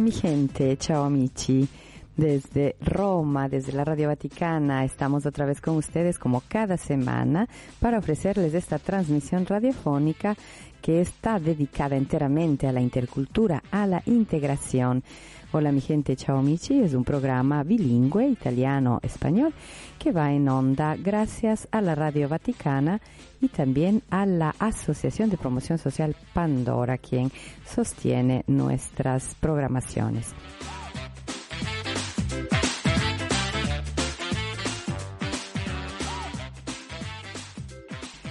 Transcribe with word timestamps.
Mi 0.00 0.10
gente, 0.10 0.76
ciao 0.76 1.04
amici. 1.04 1.66
Desde 2.16 2.76
Roma, 2.80 3.46
desde 3.46 3.72
la 3.72 3.84
Radio 3.84 4.08
Vaticana, 4.08 4.84
estamos 4.84 5.26
otra 5.26 5.44
vez 5.44 5.60
con 5.60 5.76
ustedes 5.76 6.18
como 6.18 6.42
cada 6.48 6.78
semana 6.78 7.46
para 7.78 7.98
ofrecerles 7.98 8.54
esta 8.54 8.78
transmisión 8.78 9.44
radiofónica 9.44 10.34
que 10.80 11.02
está 11.02 11.38
dedicada 11.38 11.94
enteramente 11.94 12.66
a 12.66 12.72
la 12.72 12.80
intercultura, 12.80 13.62
a 13.70 13.86
la 13.86 14.02
integración. 14.06 15.04
Hola 15.52 15.72
mi 15.72 15.82
gente, 15.82 16.16
ciao 16.16 16.38
amici, 16.38 16.80
es 16.80 16.94
un 16.94 17.04
programa 17.04 17.62
bilingüe 17.62 18.28
italiano-español 18.28 19.52
que 19.98 20.10
va 20.10 20.32
en 20.32 20.48
onda 20.48 20.96
gracias 20.96 21.68
a 21.70 21.82
la 21.82 21.94
Radio 21.94 22.30
Vaticana 22.30 23.00
y 23.42 23.48
también 23.48 24.02
a 24.08 24.24
la 24.24 24.54
Asociación 24.58 25.28
de 25.28 25.36
Promoción 25.36 25.76
Social 25.76 26.16
Pandora, 26.32 26.96
quien 26.96 27.30
sostiene 27.66 28.42
nuestras 28.46 29.34
programaciones. 29.38 30.34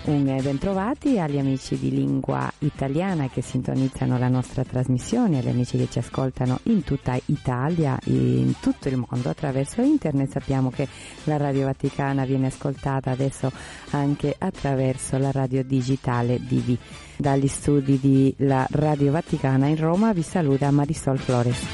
Un 0.05 0.27
eh, 0.27 0.39
bentrovati 0.39 1.17
agli 1.17 1.39
amici 1.39 1.79
di 1.79 1.89
lingua 1.89 2.51
italiana 2.59 3.27
che 3.27 3.41
sintonizzano 3.41 4.19
la 4.19 4.27
nostra 4.27 4.63
trasmissione, 4.63 5.39
agli 5.39 5.47
amici 5.47 5.77
che 5.77 5.89
ci 5.89 5.97
ascoltano 5.97 6.59
in 6.63 6.83
tutta 6.83 7.17
Italia 7.25 7.97
e 8.05 8.11
in 8.11 8.53
tutto 8.59 8.87
il 8.87 8.97
mondo 8.97 9.29
attraverso 9.29 9.81
internet. 9.81 10.29
Sappiamo 10.29 10.69
che 10.69 10.87
la 11.23 11.37
Radio 11.37 11.65
Vaticana 11.65 12.23
viene 12.23 12.47
ascoltata 12.47 13.09
adesso 13.09 13.51
anche 13.91 14.35
attraverso 14.37 15.17
la 15.17 15.31
radio 15.31 15.63
digitale 15.63 16.39
Divi. 16.39 16.77
Dagli 17.17 17.47
studi 17.47 17.99
di 17.99 18.31
la 18.39 18.67
Radio 18.69 19.11
Vaticana 19.11 19.65
in 19.65 19.77
Roma 19.77 20.13
vi 20.13 20.21
saluta 20.21 20.69
Marisol 20.69 21.17
Flores. 21.17 21.65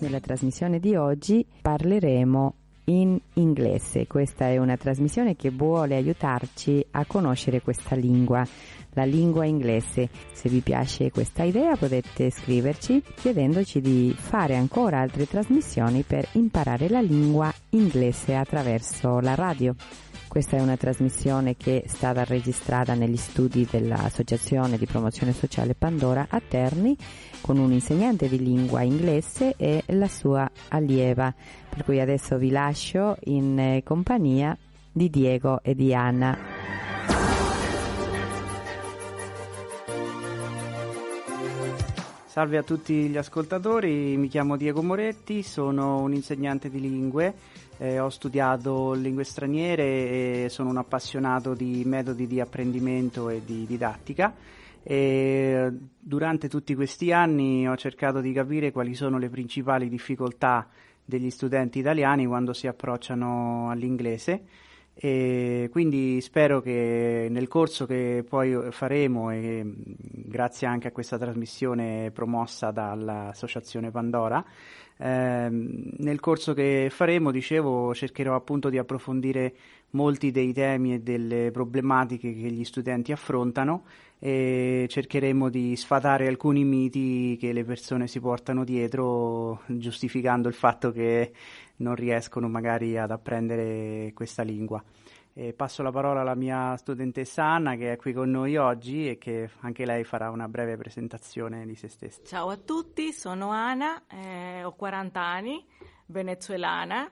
Nella 0.00 0.20
trasmissione 0.20 0.78
di 0.78 0.94
oggi 0.96 1.46
parleremo 1.62 2.54
in 2.88 3.18
inglese. 3.34 4.06
Questa 4.06 4.48
è 4.48 4.58
una 4.58 4.76
trasmissione 4.76 5.36
che 5.36 5.50
vuole 5.50 5.96
aiutarci 5.96 6.84
a 6.92 7.04
conoscere 7.04 7.60
questa 7.60 7.94
lingua, 7.94 8.46
la 8.92 9.04
lingua 9.04 9.44
inglese. 9.44 10.08
Se 10.32 10.48
vi 10.48 10.60
piace 10.60 11.10
questa 11.10 11.42
idea 11.42 11.76
potete 11.76 12.30
scriverci 12.30 13.02
chiedendoci 13.14 13.80
di 13.80 14.14
fare 14.16 14.56
ancora 14.56 15.00
altre 15.00 15.26
trasmissioni 15.26 16.02
per 16.02 16.28
imparare 16.32 16.88
la 16.88 17.00
lingua 17.00 17.52
inglese 17.70 18.34
attraverso 18.34 19.20
la 19.20 19.34
radio. 19.34 19.74
Questa 20.28 20.58
è 20.58 20.60
una 20.60 20.76
trasmissione 20.76 21.56
che 21.56 21.82
è 21.82 21.88
stata 21.88 22.22
registrata 22.22 22.92
negli 22.94 23.16
studi 23.16 23.66
dell'Associazione 23.68 24.76
di 24.76 24.84
Promozione 24.84 25.32
Sociale 25.32 25.74
Pandora 25.74 26.26
a 26.28 26.40
Terni 26.46 26.94
con 27.40 27.58
un 27.58 27.72
insegnante 27.72 28.28
di 28.28 28.38
lingua 28.38 28.82
inglese 28.82 29.54
e 29.56 29.82
la 29.86 30.06
sua 30.06 30.48
allieva. 30.68 31.34
Per 31.68 31.82
cui 31.82 31.98
adesso 31.98 32.36
vi 32.36 32.50
lascio 32.50 33.16
in 33.24 33.58
eh, 33.58 33.82
compagnia 33.82 34.56
di 34.92 35.08
Diego 35.08 35.60
e 35.62 35.74
di 35.74 35.94
Anna. 35.94 36.38
Salve 42.26 42.58
a 42.58 42.62
tutti 42.62 43.08
gli 43.08 43.16
ascoltatori, 43.16 44.16
mi 44.16 44.28
chiamo 44.28 44.56
Diego 44.56 44.80
Moretti, 44.80 45.42
sono 45.42 46.00
un 46.02 46.14
insegnante 46.14 46.70
di 46.70 46.78
lingue, 46.80 47.34
eh, 47.78 47.98
ho 48.00 48.08
studiato 48.08 48.92
lingue 48.92 49.24
straniere 49.24 50.44
e 50.44 50.46
sono 50.50 50.70
un 50.70 50.76
appassionato 50.76 51.54
di 51.54 51.82
metodi 51.86 52.26
di 52.26 52.40
apprendimento 52.40 53.28
e 53.28 53.42
di 53.44 53.64
didattica. 53.66 54.34
E 54.82 55.70
durante 55.98 56.48
tutti 56.48 56.74
questi 56.74 57.12
anni 57.12 57.68
ho 57.68 57.76
cercato 57.76 58.20
di 58.20 58.32
capire 58.32 58.72
quali 58.72 58.94
sono 58.94 59.18
le 59.18 59.28
principali 59.28 59.88
difficoltà 59.88 60.68
degli 61.04 61.30
studenti 61.30 61.78
italiani 61.78 62.26
quando 62.26 62.52
si 62.52 62.66
approcciano 62.66 63.70
all'inglese. 63.70 64.42
E 65.00 65.68
quindi 65.70 66.20
spero 66.20 66.60
che 66.60 67.28
nel 67.30 67.46
corso 67.46 67.86
che 67.86 68.24
poi 68.28 68.72
faremo 68.72 69.30
e 69.30 69.64
grazie 69.64 70.66
anche 70.66 70.88
a 70.88 70.90
questa 70.90 71.16
trasmissione 71.16 72.10
promossa 72.10 72.72
dall'associazione 72.72 73.92
Pandora 73.92 74.44
ehm, 74.98 75.90
nel 75.98 76.20
corso 76.20 76.54
che 76.54 76.88
faremo 76.90 77.30
dicevo 77.30 77.94
cercherò 77.94 78.34
appunto 78.34 78.68
di 78.68 78.78
approfondire 78.78 79.54
molti 79.90 80.30
dei 80.30 80.52
temi 80.52 80.94
e 80.94 81.00
delle 81.00 81.50
problematiche 81.50 82.34
che 82.34 82.50
gli 82.50 82.64
studenti 82.64 83.12
affrontano 83.12 83.84
e 84.18 84.86
cercheremo 84.88 85.48
di 85.48 85.76
sfatare 85.76 86.26
alcuni 86.26 86.64
miti 86.64 87.36
che 87.38 87.52
le 87.52 87.64
persone 87.64 88.08
si 88.08 88.20
portano 88.20 88.64
dietro 88.64 89.62
giustificando 89.66 90.48
il 90.48 90.54
fatto 90.54 90.90
che 90.90 91.32
non 91.76 91.94
riescono 91.94 92.48
magari 92.48 92.98
ad 92.98 93.10
apprendere 93.10 94.12
questa 94.14 94.42
lingua. 94.42 94.82
E 95.40 95.52
passo 95.52 95.84
la 95.84 95.92
parola 95.92 96.22
alla 96.22 96.34
mia 96.34 96.76
studentessa 96.76 97.44
Anna 97.44 97.76
che 97.76 97.92
è 97.92 97.96
qui 97.96 98.12
con 98.12 98.28
noi 98.28 98.56
oggi 98.56 99.08
e 99.08 99.18
che 99.18 99.48
anche 99.60 99.86
lei 99.86 100.02
farà 100.02 100.30
una 100.30 100.48
breve 100.48 100.76
presentazione 100.76 101.64
di 101.64 101.76
se 101.76 101.86
stessa. 101.86 102.22
Ciao 102.24 102.48
a 102.48 102.56
tutti, 102.56 103.12
sono 103.12 103.50
Anna, 103.50 104.02
eh, 104.08 104.64
ho 104.64 104.72
40 104.74 105.20
anni, 105.20 105.64
venezuelana 106.06 107.08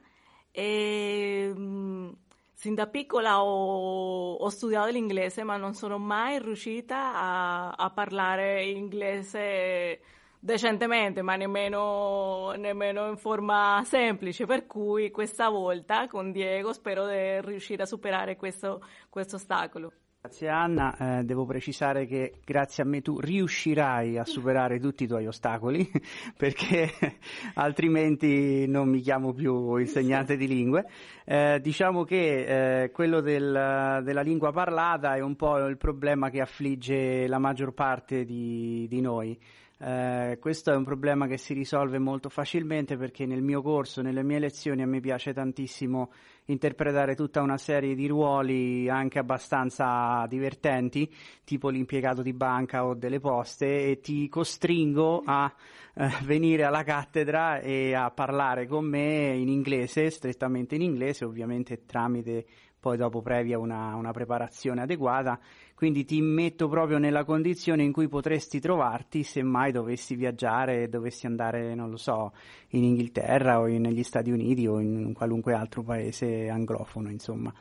e 0.50 1.53
mh, 1.54 2.16
sin 2.53 2.75
da 2.75 2.88
piccola 2.88 3.44
ho, 3.44 4.34
ho, 4.34 4.48
studiato 4.48 4.91
l'inglese 4.91 5.44
ma 5.44 5.56
non 5.56 5.75
sono 5.75 5.97
mai 5.97 6.41
riuscita 6.41 7.14
a, 7.14 7.70
a 7.70 7.91
parlare 7.91 8.64
inglese 8.64 10.00
decentemente, 10.41 11.22
ma 11.22 11.36
nemmeno, 11.36 12.52
nemmeno, 12.56 13.08
in 13.08 13.16
forma 13.16 13.82
semplice, 13.84 14.47
per 14.47 14.66
cui 14.66 15.10
questa 15.10 15.48
volta 15.48 16.06
con 16.06 16.32
Diego 16.32 16.72
spero 16.72 17.06
di 17.06 17.41
riuscire 17.41 17.82
a 17.82 17.86
superare 17.86 18.36
questo, 18.36 18.82
questo 19.08 19.36
ostacolo. 19.36 19.92
Grazie 20.26 20.48
Anna, 20.48 21.19
eh, 21.19 21.25
devo 21.25 21.44
precisare 21.44 22.04
che 22.04 22.41
grazie 22.44 22.82
a 22.82 22.86
me 22.86 23.00
tu 23.00 23.20
riuscirai 23.20 24.19
a 24.19 24.25
superare 24.25 24.80
tutti 24.80 25.04
i 25.04 25.06
tuoi 25.06 25.28
ostacoli 25.28 25.88
perché 26.36 26.91
altrimenti 27.54 28.66
non 28.66 28.88
mi 28.88 29.00
chiamo 29.02 29.32
più 29.32 29.76
insegnante 29.76 30.36
di 30.36 30.48
lingue. 30.48 30.84
Eh, 31.25 31.60
diciamo 31.62 32.02
che 32.02 32.82
eh, 32.82 32.91
quello 32.91 33.20
del, 33.20 34.00
della 34.02 34.20
lingua 34.22 34.50
parlata 34.50 35.14
è 35.14 35.20
un 35.20 35.36
po' 35.36 35.58
il 35.58 35.76
problema 35.76 36.28
che 36.28 36.41
affligge 36.41 37.28
la 37.28 37.38
maggior 37.38 37.72
parte 37.72 38.25
di, 38.25 38.86
di 38.88 39.00
noi. 39.00 39.38
Eh, 39.78 40.38
questo 40.41 40.72
è 40.72 40.75
un 40.75 40.84
problema 40.84 41.26
che 41.26 41.37
si 41.37 41.53
risolve 41.53 41.98
molto 41.98 42.31
facilmente 42.31 42.97
perché 42.97 43.26
nel 43.26 43.42
mio 43.42 43.60
corso, 43.60 44.00
nelle 44.00 44.22
mie 44.22 44.38
lezioni, 44.38 44.81
a 44.81 44.87
me 44.87 45.00
piace 45.00 45.34
tantissimo 45.34 46.10
interpretare 46.47 47.14
tutta 47.14 47.42
una 47.42 47.59
serie 47.59 47.94
di 47.94 48.06
ruoli 48.06 48.88
anche 48.88 49.19
abbastanza 49.19 50.25
divertenti, 50.28 51.12
tipo 51.44 51.69
l'impiegato 51.69 52.23
di 52.23 52.32
banca 52.32 52.87
o 52.87 52.94
delle 52.94 53.20
poste, 53.20 53.90
e 53.90 54.00
ti 54.00 54.28
costringo 54.28 55.23
a 55.26 55.52
eh, 55.94 56.08
venire 56.25 56.64
alla 56.64 56.82
cattedra 56.82 57.58
e 57.58 57.93
a 57.94 58.11
parlare 58.11 58.67
con 58.67 58.87
me 58.87 59.34
in 59.37 59.49
inglese, 59.49 60.08
strettamente 60.08 60.75
in 60.75 60.82
inglese, 60.82 61.26
ovviamente 61.26 61.84
tramite 61.84 62.46
poi 62.87 62.97
dopo 62.97 63.21
previa 63.21 63.59
una, 63.59 63.97
una 63.97 64.12
preparazione 64.12 64.83
adeguata 64.83 65.41
quindi 65.75 66.05
ti 66.05 66.21
metto 66.21 66.69
proprio 66.69 66.99
nella 66.99 67.25
condizione 67.25 67.83
in 67.83 67.91
cui 67.91 68.06
potresti 68.06 68.61
trovarti 68.61 69.25
se 69.25 69.43
mai 69.43 69.73
dovessi 69.73 70.15
viaggiare 70.15 70.85
e 70.85 70.88
dovessi 70.88 71.27
andare, 71.27 71.75
non 71.75 71.91
lo 71.91 71.97
so, 71.97 72.33
in 72.69 72.85
Inghilterra 72.85 73.59
o 73.59 73.67
in, 73.67 73.83
negli 73.83 74.03
Stati 74.03 74.31
Uniti 74.31 74.67
o 74.67 74.81
in 74.81 75.12
qualunque 75.12 75.53
altro 75.53 75.83
paese 75.83 76.49
anglofono, 76.49 77.11
insomma. 77.11 77.53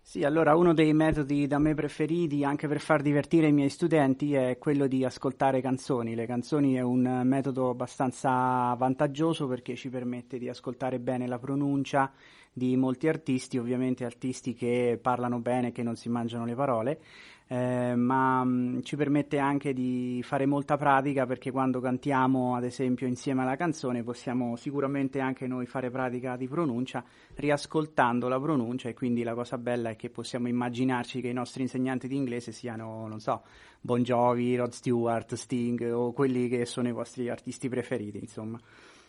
Sì, 0.00 0.24
allora 0.24 0.56
uno 0.56 0.74
dei 0.74 0.92
metodi 0.92 1.46
da 1.46 1.58
me 1.58 1.74
preferiti 1.74 2.42
anche 2.42 2.66
per 2.66 2.80
far 2.80 3.02
divertire 3.02 3.46
i 3.46 3.52
miei 3.52 3.70
studenti 3.70 4.34
è 4.34 4.58
quello 4.58 4.86
di 4.86 5.04
ascoltare 5.04 5.60
canzoni. 5.60 6.14
Le 6.14 6.26
canzoni 6.26 6.74
è 6.74 6.82
un 6.82 7.22
metodo 7.24 7.70
abbastanza 7.70 8.74
vantaggioso 8.74 9.46
perché 9.46 9.76
ci 9.76 9.90
permette 9.90 10.38
di 10.38 10.48
ascoltare 10.48 10.98
bene 10.98 11.28
la 11.28 11.38
pronuncia, 11.38 12.12
di 12.56 12.76
molti 12.76 13.08
artisti, 13.08 13.58
ovviamente 13.58 14.04
artisti 14.04 14.54
che 14.54 14.98
parlano 15.02 15.40
bene, 15.40 15.72
che 15.72 15.82
non 15.82 15.96
si 15.96 16.08
mangiano 16.08 16.46
le 16.46 16.54
parole, 16.54 17.00
eh, 17.48 17.94
ma 17.96 18.42
mh, 18.44 18.48
mm, 18.48 18.80
ci 18.82 18.96
permette 18.96 19.38
anche 19.38 19.74
di 19.74 20.22
fare 20.22 20.46
molta 20.46 20.76
pratica 20.76 21.26
perché 21.26 21.50
quando 21.50 21.80
cantiamo 21.80 22.54
ad 22.54 22.64
esempio 22.64 23.06
insieme 23.06 23.42
alla 23.42 23.56
canzone 23.56 24.02
possiamo 24.02 24.56
sicuramente 24.56 25.20
anche 25.20 25.46
noi 25.46 25.66
fare 25.66 25.90
pratica 25.90 26.36
di 26.36 26.48
pronuncia 26.48 27.04
riascoltando 27.34 28.28
la 28.28 28.40
pronuncia 28.40 28.88
e 28.88 28.94
quindi 28.94 29.22
la 29.24 29.34
cosa 29.34 29.58
bella 29.58 29.90
è 29.90 29.96
che 29.96 30.08
possiamo 30.08 30.48
immaginarci 30.48 31.20
che 31.20 31.28
i 31.28 31.34
nostri 31.34 31.62
insegnanti 31.62 32.08
di 32.08 32.16
inglese 32.16 32.52
siano, 32.52 33.06
non 33.08 33.20
so, 33.20 33.42
Bon 33.80 34.02
Jovi, 34.02 34.56
Rod 34.56 34.72
Stewart, 34.72 35.34
Sting 35.34 35.92
o 35.92 36.12
quelli 36.12 36.48
che 36.48 36.64
sono 36.64 36.88
i 36.88 36.92
vostri 36.92 37.28
artisti 37.28 37.68
preferiti, 37.68 38.18
insomma. 38.18 38.58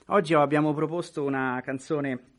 Oggi 0.08 0.34
abbiamo 0.34 0.74
proposto 0.74 1.24
una 1.24 1.62
canzone 1.64 2.35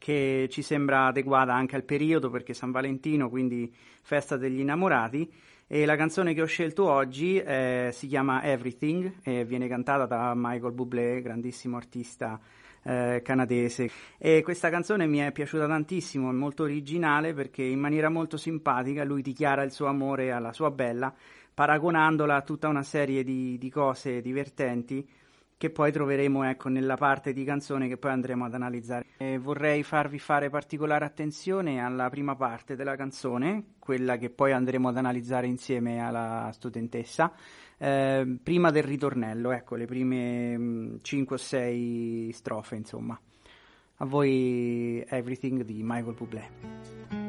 che 0.00 0.48
ci 0.50 0.62
sembra 0.62 1.08
adeguata 1.08 1.52
anche 1.52 1.76
al 1.76 1.84
periodo 1.84 2.30
perché 2.30 2.54
San 2.54 2.70
Valentino, 2.70 3.28
quindi 3.28 3.70
festa 4.00 4.38
degli 4.38 4.60
innamorati. 4.60 5.30
E 5.66 5.84
la 5.84 5.94
canzone 5.94 6.32
che 6.32 6.40
ho 6.40 6.46
scelto 6.46 6.88
oggi 6.88 7.36
eh, 7.36 7.90
si 7.92 8.06
chiama 8.06 8.42
Everything 8.42 9.18
e 9.22 9.44
viene 9.44 9.68
cantata 9.68 10.06
da 10.06 10.32
Michael 10.34 10.72
Bublé, 10.72 11.20
grandissimo 11.20 11.76
artista 11.76 12.40
eh, 12.82 13.20
canadese. 13.22 13.90
E 14.16 14.40
questa 14.42 14.70
canzone 14.70 15.06
mi 15.06 15.18
è 15.18 15.32
piaciuta 15.32 15.66
tantissimo, 15.66 16.30
è 16.30 16.32
molto 16.32 16.62
originale 16.62 17.34
perché 17.34 17.62
in 17.62 17.78
maniera 17.78 18.08
molto 18.08 18.38
simpatica 18.38 19.04
lui 19.04 19.20
dichiara 19.20 19.62
il 19.62 19.70
suo 19.70 19.84
amore 19.86 20.32
alla 20.32 20.54
sua 20.54 20.70
bella, 20.70 21.14
paragonandola 21.52 22.36
a 22.36 22.42
tutta 22.42 22.68
una 22.68 22.82
serie 22.82 23.22
di, 23.22 23.58
di 23.58 23.68
cose 23.68 24.22
divertenti 24.22 25.06
che 25.60 25.68
poi 25.68 25.92
troveremo 25.92 26.44
ecco, 26.44 26.70
nella 26.70 26.96
parte 26.96 27.34
di 27.34 27.44
canzone 27.44 27.86
che 27.86 27.98
poi 27.98 28.12
andremo 28.12 28.46
ad 28.46 28.54
analizzare. 28.54 29.04
E 29.18 29.36
vorrei 29.36 29.82
farvi 29.82 30.18
fare 30.18 30.48
particolare 30.48 31.04
attenzione 31.04 31.84
alla 31.84 32.08
prima 32.08 32.34
parte 32.34 32.76
della 32.76 32.96
canzone, 32.96 33.74
quella 33.78 34.16
che 34.16 34.30
poi 34.30 34.52
andremo 34.52 34.88
ad 34.88 34.96
analizzare 34.96 35.48
insieme 35.48 36.02
alla 36.02 36.48
studentessa, 36.54 37.34
eh, 37.76 38.38
prima 38.42 38.70
del 38.70 38.84
ritornello, 38.84 39.50
ecco, 39.50 39.74
le 39.74 39.84
prime 39.84 40.98
5 41.02 41.36
mm, 41.36 41.38
o 41.38 41.42
6 41.42 42.32
strofe, 42.32 42.76
insomma. 42.76 43.20
A 43.96 44.04
voi 44.06 45.04
Everything 45.06 45.62
di 45.64 45.82
Michael 45.84 46.14
Bublé. 46.14 47.28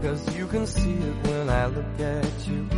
Cause 0.00 0.36
you 0.36 0.46
can 0.46 0.64
see 0.64 0.92
it 0.92 1.26
when 1.26 1.50
I 1.50 1.66
look 1.66 1.98
at 1.98 2.46
you. 2.46 2.68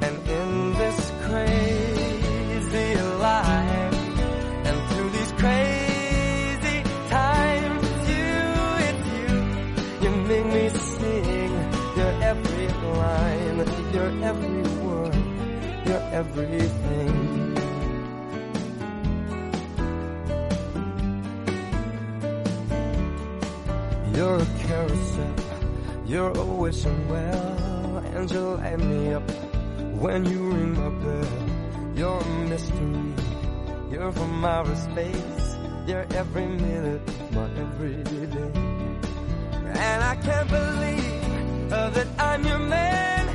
And 0.00 0.28
in 0.28 0.72
this 0.72 1.12
crazy 1.26 2.94
life, 3.20 3.94
and 4.66 4.88
through 4.88 5.10
these 5.10 5.32
crazy 5.32 6.82
times, 7.10 7.86
you, 8.08 8.32
it's 8.88 9.06
you. 9.12 9.28
You 10.02 10.10
make 10.24 10.46
me 10.46 10.68
sing 10.70 11.52
your 11.98 12.12
every 12.30 12.68
line, 12.96 13.58
your 13.92 14.10
every 14.24 14.62
word, 14.82 15.14
your 15.86 16.02
everything. 16.20 17.56
You're 24.14 24.36
a 24.36 24.46
carousel 24.66 25.39
you're 26.10 26.36
always 26.36 26.84
well, 26.84 27.98
and 28.14 28.28
you 28.32 28.40
light 28.40 28.80
me 28.80 29.14
up 29.14 29.30
when 30.02 30.24
you 30.24 30.38
ring 30.50 30.74
my 30.74 30.88
bell. 31.04 31.94
You're 31.94 32.20
a 32.20 32.28
mystery. 32.48 33.14
You're 33.92 34.10
from 34.10 34.44
outer 34.44 34.74
space. 34.74 35.56
You're 35.86 36.06
every 36.10 36.46
minute, 36.46 37.02
my 37.32 37.44
everyday. 37.64 38.50
And 39.86 40.02
I 40.02 40.16
can't 40.16 40.50
believe 40.50 41.72
uh, 41.72 41.90
that 41.90 42.08
I'm 42.18 42.44
your 42.44 42.58
man. 42.58 43.28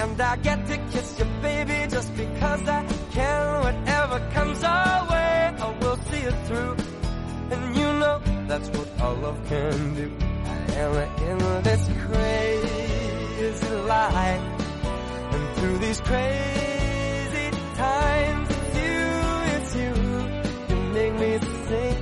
And 0.00 0.20
I 0.20 0.36
get 0.36 0.66
to 0.68 0.76
kiss 0.92 1.18
you, 1.18 1.26
baby, 1.42 1.86
just 1.90 2.16
because 2.16 2.62
I 2.66 2.86
can. 3.12 3.60
Whatever 3.60 4.30
comes 4.32 4.64
our 4.64 5.10
way, 5.10 5.54
I 5.60 5.78
will 5.80 5.96
see 6.08 6.24
it 6.30 6.46
through. 6.46 6.76
And 7.50 7.76
you 7.76 7.88
know 8.00 8.22
that's 8.48 8.70
what 8.70 8.88
our 9.00 9.14
love 9.14 9.38
can 9.48 9.94
do 9.94 10.25
am 10.76 10.94
in 11.28 11.62
this 11.62 11.88
crazy 12.06 13.68
life. 13.86 14.42
And 15.32 15.56
through 15.56 15.78
these 15.78 16.00
crazy 16.00 17.50
times, 17.76 18.48
it's 18.50 18.76
you, 18.84 19.02
it's 19.54 19.74
you. 19.76 19.94
You 20.68 20.76
make 20.92 21.14
me 21.14 21.38
sing 21.68 21.98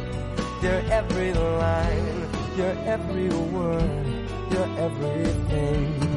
your 0.63 0.81
every 0.91 1.33
line, 1.35 2.29
your 2.57 2.75
every 2.87 3.29
word, 3.29 4.29
your 4.51 4.69
everything. 4.79 6.14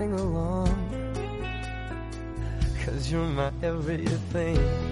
Sing 0.00 0.14
along. 0.14 0.72
Cause 2.82 3.12
you're 3.12 3.26
my 3.26 3.52
everything. 3.62 4.89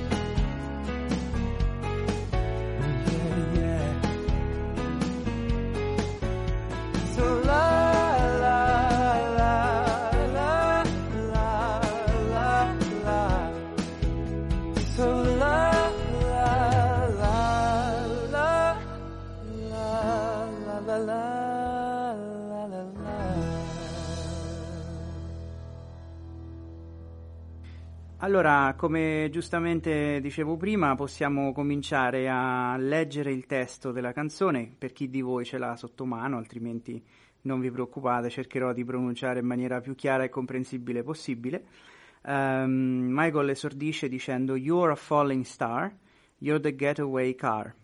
Allora, 28.28 28.74
come 28.76 29.30
giustamente 29.32 30.20
dicevo 30.20 30.58
prima, 30.58 30.94
possiamo 30.94 31.50
cominciare 31.54 32.28
a 32.28 32.76
leggere 32.76 33.32
il 33.32 33.46
testo 33.46 33.90
della 33.90 34.12
canzone, 34.12 34.70
per 34.76 34.92
chi 34.92 35.08
di 35.08 35.22
voi 35.22 35.46
ce 35.46 35.56
l'ha 35.56 35.74
sotto 35.76 36.04
mano, 36.04 36.36
altrimenti 36.36 37.02
non 37.42 37.58
vi 37.58 37.70
preoccupate, 37.70 38.28
cercherò 38.28 38.74
di 38.74 38.84
pronunciare 38.84 39.40
in 39.40 39.46
maniera 39.46 39.80
più 39.80 39.94
chiara 39.94 40.24
e 40.24 40.28
comprensibile 40.28 41.02
possibile. 41.02 41.64
Um, 42.24 43.06
Michael 43.08 43.48
esordisce 43.48 44.10
dicendo 44.10 44.56
You're 44.56 44.92
a 44.92 44.94
falling 44.94 45.44
star, 45.44 45.90
You're 46.36 46.60
the 46.60 46.76
getaway 46.76 47.34
car. 47.34 47.74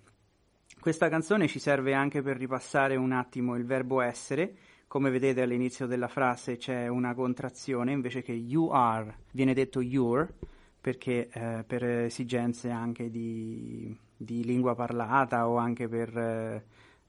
Questa 0.79 1.09
canzone 1.09 1.49
ci 1.49 1.59
serve 1.59 1.95
anche 1.95 2.21
per 2.21 2.37
ripassare 2.37 2.97
un 2.97 3.13
attimo 3.13 3.57
il 3.57 3.65
verbo 3.65 4.03
essere. 4.03 4.55
Come 4.95 5.11
vedete 5.11 5.43
all'inizio 5.43 5.89
della 5.89 6.07
frase 6.07 6.57
c'è 6.57 6.87
una 6.87 7.15
contrazione, 7.15 7.91
invece 7.91 8.23
che 8.23 8.31
you 8.31 8.69
are 8.69 9.23
viene 9.33 9.53
detto 9.53 9.81
you're, 9.81 10.33
perché 10.81 11.29
eh, 11.33 11.65
per 11.67 11.83
esigenze 11.83 12.71
anche 12.71 13.11
di, 13.11 13.93
di, 14.17 14.45
lingua 14.45 14.77
parlata 14.77 15.49
o 15.49 15.57
anche 15.57 15.89
per 15.89 16.17
eh, 16.17 16.65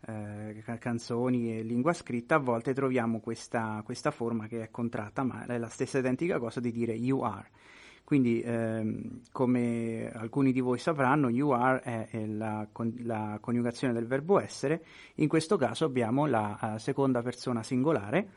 eh, 0.07 0.77
canzoni 0.79 1.59
e 1.59 1.61
lingua 1.61 1.93
scritta, 1.93 2.33
a 2.33 2.39
volte 2.39 2.73
troviamo 2.73 3.19
questa, 3.19 3.83
questa 3.85 4.09
forma 4.09 4.47
che 4.47 4.63
è 4.63 4.71
contratta, 4.71 5.21
ma 5.21 5.45
è 5.45 5.59
la 5.59 5.69
stessa 5.69 5.99
identica 5.99 6.39
cosa 6.39 6.59
di 6.59 6.71
dire 6.71 6.93
you 6.93 7.21
are. 7.21 7.47
Quindi, 8.05 8.39
ehm, 8.39 9.21
come 9.31 10.11
alcuni 10.13 10.51
di 10.51 10.59
voi 10.59 10.77
sapranno, 10.77 11.27
you 11.27 11.49
are 11.49 11.81
è, 11.81 12.07
è 12.11 12.25
la, 12.27 12.67
con, 12.71 12.93
la, 12.99 13.39
coniugazione 13.41 13.93
del 13.93 14.05
verbo 14.05 14.39
essere. 14.39 14.85
In 15.15 15.27
questo 15.27 15.57
caso 15.57 15.85
abbiamo 15.85 16.27
la 16.27 16.55
uh, 16.61 16.77
seconda 16.77 17.23
persona 17.23 17.63
singolare. 17.63 18.29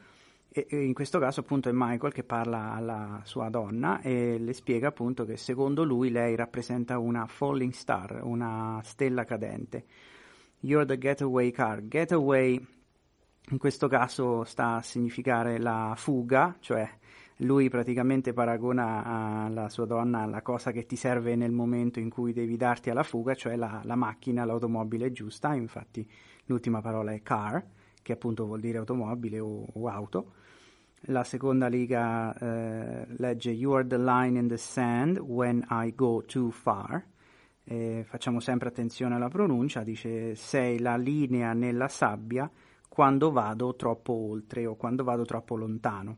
E, 0.49 0.67
e 0.71 0.83
in 0.83 0.95
questo 0.95 1.19
caso 1.19 1.41
appunto 1.41 1.69
è 1.69 1.73
Michael 1.75 2.15
che 2.15 2.25
parla 2.25 2.73
alla 2.73 3.21
sua 3.25 3.51
donna 3.51 4.01
e 4.01 4.39
le 4.39 4.55
spiega 4.55 4.89
appunto 4.89 5.27
che 5.27 5.37
secondo 5.37 5.85
lui 5.85 6.11
lei 6.11 6.35
rappresenta 6.35 6.99
una 6.99 7.27
falling 7.27 7.73
star, 7.73 8.21
una 8.25 8.81
stella 8.83 9.25
cadente. 9.25 9.85
You're 10.61 10.87
the 10.87 10.97
getaway 10.97 11.51
car. 11.51 11.87
Getaway 11.87 12.67
in 13.51 13.59
questo 13.59 13.87
caso 13.87 14.45
sta 14.45 14.77
a 14.77 14.83
significare 14.83 15.59
la 15.59 15.93
fuga, 15.95 16.57
cioè 16.61 16.89
lui 17.39 17.69
praticamente 17.69 18.33
paragona 18.33 19.49
la 19.49 19.69
sua 19.69 19.85
donna 19.85 20.23
alla 20.23 20.43
cosa 20.43 20.73
che 20.73 20.87
ti 20.87 20.97
serve 20.97 21.37
nel 21.37 21.53
momento 21.53 22.01
in 22.01 22.11
cui 22.11 22.33
devi 22.33 22.57
darti 22.57 22.91
alla 22.91 23.05
fuga, 23.05 23.35
cioè 23.35 23.55
la, 23.55 23.81
la 23.85 23.95
macchina, 23.95 24.45
l'automobile 24.45 25.13
giusta, 25.13 25.55
infatti 25.55 26.09
l'ultima 26.47 26.81
parola 26.81 27.13
è 27.13 27.23
car, 27.23 27.65
che 28.03 28.13
appunto 28.13 28.47
vuol 28.47 28.61
dire 28.61 28.79
automobile 28.79 29.39
o, 29.39 29.67
o 29.73 29.89
auto. 29.89 30.33
La 31.03 31.23
seconda 31.23 31.69
riga 31.69 32.35
eh, 32.37 33.07
legge 33.19 33.51
You 33.51 33.75
are 33.75 33.87
the 33.87 33.99
line 33.99 34.37
in 34.37 34.49
the 34.49 34.57
sand 34.57 35.19
when 35.19 35.65
I 35.71 35.95
go 35.95 36.25
too 36.25 36.51
far. 36.51 37.07
Eh, 37.63 38.03
facciamo 38.05 38.41
sempre 38.41 38.69
attenzione 38.69 39.15
alla 39.15 39.29
pronuncia, 39.29 39.85
dice 39.85 40.35
sei 40.35 40.81
la 40.81 40.97
linea 40.97 41.53
nella 41.53 41.87
sabbia 41.87 42.51
quando 42.89 43.31
vado 43.31 43.77
troppo 43.77 44.13
oltre 44.13 44.67
o 44.67 44.75
quando 44.75 45.05
vado 45.05 45.25
troppo 45.25 45.55
lontano. 45.55 46.17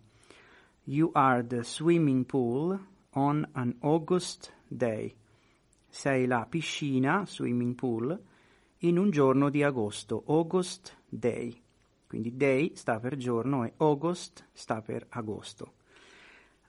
You 0.90 1.12
are 1.14 1.44
the 1.44 1.62
swimming 1.62 2.24
pool 2.24 2.76
on 3.14 3.46
an 3.54 3.76
August 3.82 4.52
day. 4.66 5.14
Sei 5.88 6.26
la 6.26 6.44
piscina, 6.46 7.24
swimming 7.26 7.76
pool, 7.76 8.20
in 8.78 8.98
un 8.98 9.10
giorno 9.10 9.50
di 9.50 9.62
agosto, 9.62 10.24
August 10.26 10.96
day. 11.08 11.56
Quindi 12.08 12.36
day 12.36 12.72
sta 12.74 12.98
per 12.98 13.16
giorno 13.16 13.62
e 13.62 13.74
August 13.76 14.48
sta 14.50 14.82
per 14.82 15.06
agosto. 15.10 15.74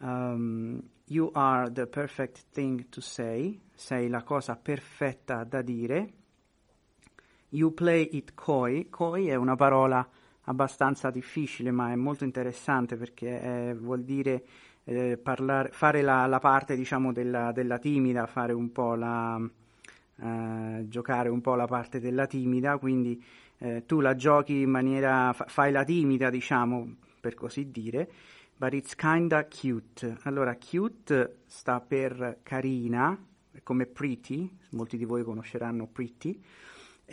Um, 0.02 0.80
you 1.06 1.32
are 1.34 1.72
the 1.72 1.88
perfect 1.88 2.46
thing 2.52 2.90
to 2.90 3.02
say. 3.02 3.60
Sei 3.74 4.08
la 4.08 4.22
cosa 4.22 4.56
perfetta 4.56 5.44
da 5.44 5.64
dire. 5.64 6.14
You 7.50 7.74
play 7.74 8.08
it 8.12 8.36
coy. 8.36 8.88
Coy 8.88 9.26
è 9.30 9.36
una 9.36 9.56
parola 9.56 10.08
abbastanza 10.46 11.10
difficile, 11.10 11.72
ma 11.72 11.92
è 11.92 11.96
molto 11.96 12.24
interessante 12.24 12.96
perché 12.96 13.42
eh, 13.42 13.76
vuol 13.76 14.04
dire 14.04 14.44
eh, 14.84 15.18
parlare, 15.18 15.70
fare 15.72 16.02
la, 16.02 16.26
la 16.26 16.40
parte 16.40 16.76
diciamo, 16.76 17.14
della, 17.14 17.52
della, 17.52 17.78
timida, 17.78 18.26
fare 18.26 18.54
un 18.54 18.72
po' 18.72 18.96
la, 18.96 19.40
eh, 20.16 20.86
giocare 20.88 21.30
un 21.30 21.42
po' 21.42 21.56
la 21.56 21.68
parte 21.68 22.00
della 22.00 22.26
timida, 22.26 22.78
quindi 22.78 23.24
eh, 23.60 23.86
tu 23.86 24.00
la 24.00 24.16
giochi 24.16 24.62
in 24.62 24.70
maniera, 24.70 25.34
fa, 25.34 25.46
fai 25.48 25.72
la 25.72 25.84
timida, 25.84 26.30
diciamo, 26.30 26.96
per 27.20 27.36
così 27.36 27.70
dire, 27.70 28.10
but 28.58 28.74
it's 28.74 28.96
kinda 28.96 29.46
cute. 29.46 30.18
Allora, 30.24 30.56
cute 30.56 31.42
sta 31.46 31.80
per 31.80 32.40
carina, 32.42 33.18
come 33.64 33.86
pretty, 33.86 34.50
molti 34.72 34.98
di 34.98 35.06
voi 35.06 35.24
conosceranno 35.24 35.88
pretty, 35.88 36.42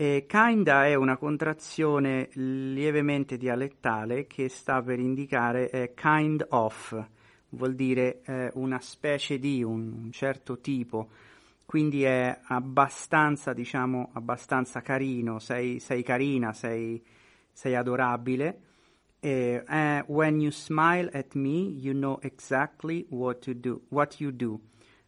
e 0.00 0.26
kinda 0.28 0.86
è 0.86 0.94
una 0.94 1.16
contrazione 1.16 2.28
lievemente 2.34 3.36
dialettale 3.36 4.28
che 4.28 4.48
sta 4.48 4.80
per 4.80 5.00
indicare 5.00 5.70
eh, 5.70 5.92
kind 5.92 6.46
of, 6.50 7.04
vuol 7.48 7.74
dire 7.74 8.20
eh, 8.22 8.52
una 8.54 8.78
specie 8.78 9.40
di, 9.40 9.60
un, 9.64 9.92
un, 10.04 10.12
certo 10.12 10.60
tipo, 10.60 11.08
quindi 11.64 12.04
è 12.04 12.38
abbastanza, 12.44 13.52
diciamo, 13.52 14.10
abbastanza 14.12 14.82
carino, 14.82 15.40
sei, 15.40 15.80
sei 15.80 16.04
carina, 16.04 16.52
sei, 16.52 17.02
sei 17.50 17.74
adorabile. 17.74 18.60
Eh, 19.18 19.64
when 20.06 20.38
you 20.38 20.52
smile 20.52 21.10
at 21.12 21.34
me, 21.34 21.74
you 21.76 21.92
know 21.92 22.20
exactly 22.22 23.04
what 23.08 23.50
do, 23.50 23.80
what 23.88 24.20
you 24.20 24.30
do. 24.30 24.60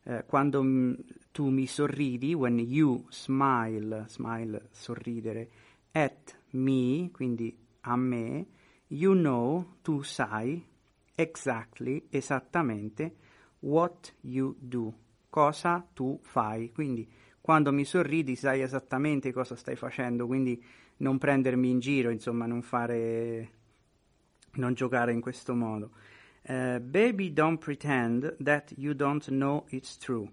Eh, 0.03 0.25
quando 0.27 0.63
m- 0.63 0.97
tu 1.31 1.49
mi 1.49 1.67
sorridi, 1.67 2.35
when 2.35 2.59
you 2.59 3.05
smile, 3.11 4.05
smile 4.09 4.69
sorridere, 4.71 5.51
at 5.93 6.37
me, 6.53 7.11
quindi 7.13 7.57
a 7.83 7.97
me, 7.97 8.47
you 8.89 9.15
know, 9.15 9.77
tu 9.83 10.03
sai, 10.03 10.65
exactly, 11.15 12.07
esattamente, 12.11 13.15
what 13.61 14.15
you 14.23 14.57
do, 14.59 14.93
cosa 15.29 15.87
tu 15.93 16.19
fai. 16.23 16.73
Quindi 16.73 17.09
quando 17.41 17.73
mi 17.73 17.85
sorridi 17.85 18.37
sai 18.37 18.63
esattamente 18.63 19.33
cosa 19.33 19.55
stai 19.57 19.77
facendo, 19.77 20.27
quindi 20.27 20.63
non 20.99 21.19
prendermi 21.19 21.71
in 21.71 21.79
giro, 21.79 22.11
insomma, 22.11 22.47
non 22.47 22.63
fare, 22.63 23.51
non 24.55 24.75
giocare 24.75 25.13
in 25.13 25.21
questo 25.21 25.55
modo. 25.55 25.91
Uh, 26.49 26.79
baby, 26.81 27.33
don't 27.33 27.59
pretend 27.59 28.35
that 28.41 28.73
you 28.77 28.95
don't 28.95 29.27
know 29.29 29.65
it's 29.69 29.97
true. 29.99 30.29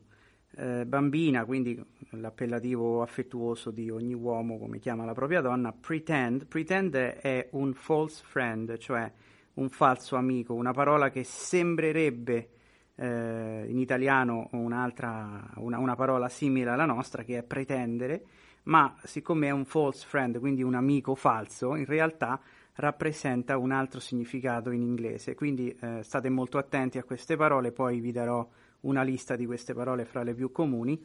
Eh, 0.59 0.85
bambina, 0.87 1.45
quindi 1.45 1.79
l'appellativo 2.11 3.03
affettuoso 3.03 3.69
di 3.69 3.91
ogni 3.91 4.15
uomo 4.15 4.57
come 4.57 4.79
chiama 4.79 5.05
la 5.05 5.13
propria 5.13 5.39
donna, 5.39 5.71
pretend, 5.71 6.47
pretend 6.47 6.95
è 6.95 7.49
un 7.51 7.73
false 7.73 8.23
friend, 8.25 8.75
cioè 8.77 9.11
un 9.55 9.69
falso 9.69 10.15
amico, 10.15 10.55
una 10.55 10.71
parola 10.71 11.11
che 11.11 11.23
sembrerebbe 11.23 12.49
eh, 12.95 13.65
in 13.67 13.77
italiano 13.77 14.47
un'altra, 14.53 15.47
una, 15.57 15.77
una 15.77 15.95
parola 15.95 16.27
simile 16.27 16.71
alla 16.71 16.85
nostra 16.85 17.23
che 17.23 17.37
è 17.37 17.43
pretendere, 17.43 18.23
ma 18.63 18.95
siccome 19.03 19.47
è 19.47 19.51
un 19.51 19.65
false 19.65 20.05
friend, 20.07 20.39
quindi 20.39 20.63
un 20.63 20.73
amico 20.73 21.13
falso, 21.13 21.75
in 21.75 21.85
realtà 21.85 22.41
rappresenta 22.77 23.57
un 23.57 23.71
altro 23.71 23.99
significato 23.99 24.71
in 24.71 24.81
inglese. 24.81 25.35
Quindi 25.35 25.69
eh, 25.79 26.01
state 26.03 26.29
molto 26.29 26.57
attenti 26.57 26.97
a 26.97 27.03
queste 27.03 27.35
parole, 27.35 27.71
poi 27.71 27.99
vi 27.99 28.11
darò 28.11 28.47
una 28.81 29.03
lista 29.03 29.35
di 29.35 29.45
queste 29.45 29.73
parole 29.73 30.05
fra 30.05 30.23
le 30.23 30.33
più 30.33 30.51
comuni. 30.51 31.03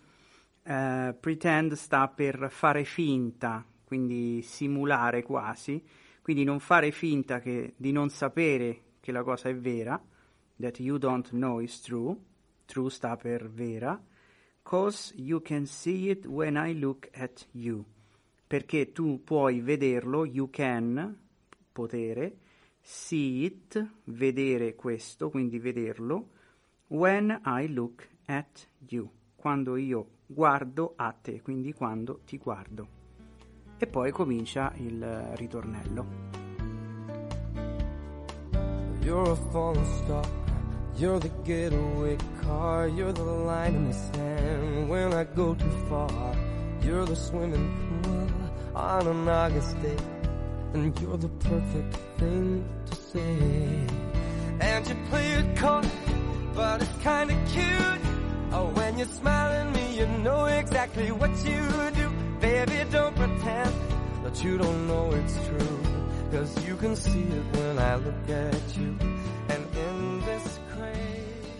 Uh, 0.64 1.12
pretend 1.18 1.72
sta 1.72 2.06
per 2.06 2.46
fare 2.50 2.84
finta, 2.84 3.66
quindi 3.84 4.42
simulare 4.42 5.24
quasi, 5.24 5.82
quindi 6.22 6.44
non 6.44 6.60
fare 6.60 6.92
finta 6.92 7.40
che, 7.40 7.74
di 7.76 7.90
non 7.90 8.10
sapere 8.10 8.82
che 9.00 9.10
la 9.10 9.24
cosa 9.24 9.48
è 9.48 9.56
vera, 9.56 10.00
that 10.60 10.78
you 10.78 10.98
don't 10.98 11.30
know 11.30 11.58
is 11.58 11.80
true, 11.80 12.16
true 12.64 12.90
sta 12.90 13.16
per 13.16 13.50
vera, 13.50 14.00
cause 14.62 15.12
you 15.16 15.42
can 15.42 15.66
see 15.66 16.10
it 16.10 16.26
when 16.26 16.54
I 16.54 16.78
look 16.78 17.08
at 17.12 17.48
you, 17.50 17.84
perché 18.46 18.92
tu 18.92 19.24
puoi 19.24 19.60
vederlo, 19.60 20.24
you 20.24 20.48
can, 20.48 21.21
potere, 21.72 22.36
see 22.80 23.44
it, 23.44 23.84
vedere 24.04 24.74
questo, 24.74 25.30
quindi 25.30 25.58
vederlo, 25.58 26.28
When 26.88 27.40
I 27.46 27.68
look 27.72 28.06
at 28.26 28.68
you, 28.90 29.08
quando 29.34 29.76
io 29.76 30.08
guardo 30.26 30.92
a 30.96 31.12
te, 31.12 31.40
quindi 31.40 31.72
quando 31.72 32.20
ti 32.26 32.36
guardo. 32.36 32.86
E 33.78 33.86
poi 33.86 34.10
comincia 34.10 34.74
il 34.76 35.02
ritornello. 35.36 36.06
You're 39.00 39.30
a 39.30 39.34
falling 39.50 39.86
star, 39.86 40.24
you're 40.96 41.18
the 41.18 41.32
getaway 41.44 42.18
car, 42.42 42.88
you're 42.88 43.12
the 43.12 43.22
line 43.22 43.74
in 43.74 43.86
the 43.86 43.94
sand 43.94 44.88
when 44.88 45.14
I 45.14 45.24
go 45.34 45.54
too 45.54 45.70
far. 45.88 46.36
You're 46.82 47.06
the 47.06 47.16
swimming 47.16 47.70
pool 48.02 48.28
on 48.74 49.06
an 49.06 49.28
August 49.28 49.80
day, 49.80 49.96
and 50.74 51.00
you're 51.00 51.16
the 51.16 51.28
perfect 51.28 51.94
thing 52.18 52.64
to 52.86 52.94
say. 52.94 53.86
And 54.60 54.86
you 54.86 54.96
play 55.10 55.32
it 55.32 55.56
coy 55.56 55.82
but 56.54 56.82
it's 56.82 57.02
kinda 57.02 57.34
cute. 57.52 58.00
Oh, 58.52 58.70
when 58.74 58.98
you 58.98 59.06
smile 59.06 59.52
at 59.52 59.74
me, 59.74 59.98
you 59.98 60.06
know 60.06 60.44
exactly 60.44 61.10
what 61.10 61.30
you 61.44 61.62
do. 62.00 62.10
Baby, 62.40 62.84
don't 62.90 63.16
pretend 63.16 63.72
that 64.24 64.44
you 64.44 64.58
don't 64.58 64.86
know 64.86 65.10
it's 65.12 65.34
true. 65.46 65.78
Cause 66.30 66.66
you 66.66 66.76
can 66.76 66.94
see 66.96 67.22
it 67.22 67.56
when 67.56 67.78
I 67.78 67.96
look 67.96 68.28
at 68.28 68.76
you. 68.76 69.12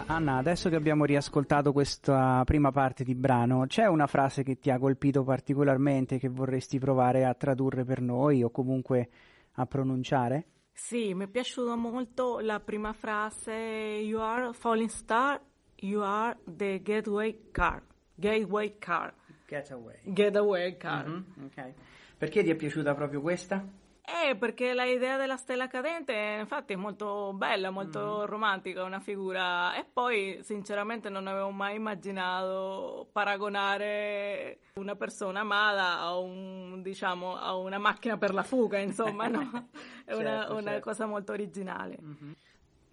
Anna, 0.07 0.37
adesso 0.37 0.69
che 0.69 0.77
abbiamo 0.77 1.05
riascoltato 1.05 1.73
questa 1.73 2.43
prima 2.45 2.71
parte 2.71 3.05
di 3.05 3.15
brano, 3.15 3.67
c'è 3.67 3.87
una 3.87 4.07
frase 4.07 4.43
che 4.43 4.59
ti 4.59 4.71
ha 4.71 4.79
colpito 4.79 5.23
particolarmente 5.23 6.19
che 6.19 6.29
vorresti 6.29 6.79
provare 6.79 7.25
a 7.25 7.35
tradurre 7.35 7.85
per 7.85 8.01
noi 8.01 8.43
o 8.43 8.51
comunque 8.51 9.09
a 9.53 9.67
pronunciare? 9.67 10.47
Sì, 10.73 11.15
mi 11.15 11.25
è 11.25 11.29
piaciuta 11.29 11.77
molto 11.77 12.41
la 12.41 12.61
prima 12.61 12.93
frase 12.93 13.53
You 13.53 14.21
are 14.21 14.47
a 14.47 14.53
falling 14.53 14.89
star, 14.89 15.41
you 15.77 16.03
are 16.03 16.37
the 16.45 16.81
gateway 16.83 17.51
car. 17.51 17.83
Gateway 18.15 18.77
car. 18.79 19.15
Getaway. 19.47 20.01
Getaway 20.05 20.77
car. 20.77 21.07
Mhm, 21.07 21.25
ok. 21.45 21.73
Perché 22.19 22.43
ti 22.43 22.51
è 22.51 22.55
piaciuta 22.55 22.95
proprio 22.95 23.21
questa? 23.21 23.65
Eh, 24.05 24.35
perché 24.35 24.75
l'idea 24.75 25.17
della 25.17 25.37
stella 25.37 25.69
cadente 25.69 26.37
infatti 26.41 26.73
è 26.73 26.77
molto 26.77 27.33
bella, 27.35 27.71
molto 27.71 28.27
romantica, 28.27 28.83
una 28.83 28.99
figura. 28.99 29.75
E 29.77 29.85
poi, 29.85 30.41
sinceramente, 30.43 31.09
non 31.09 31.29
avevo 31.29 31.51
mai 31.51 31.77
immaginato 31.77 33.09
paragonare 33.13 34.59
una 34.75 34.97
persona 34.97 35.41
amata 35.41 36.01
a, 36.01 36.19
un, 36.19 36.83
diciamo, 36.83 37.37
a 37.37 37.55
una 37.55 37.79
macchina 37.79 38.19
per 38.19 38.35
la 38.35 38.43
fuga, 38.43 38.79
insomma, 38.79 39.29
no? 39.29 39.69
È 40.05 40.15
una, 40.15 40.39
Certo, 40.41 40.53
una 40.55 40.63
certo. 40.63 40.81
cosa 40.81 41.07
molto 41.07 41.33
originale. 41.33 41.99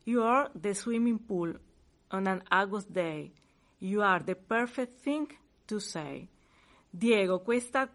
You 0.04 0.22
are 0.22 0.52
the 0.54 0.74
swimming 0.76 1.26
pool 1.26 1.60
on 2.12 2.28
an 2.28 2.42
August 2.50 2.92
day. 2.92 3.34
You 3.80 4.02
are 4.04 4.24
the 4.24 4.36
perfect 4.36 5.02
thing 5.02 5.28
to 5.66 5.80
say. 5.80 6.30
Diego, 6.92 7.42
questa 7.42 7.90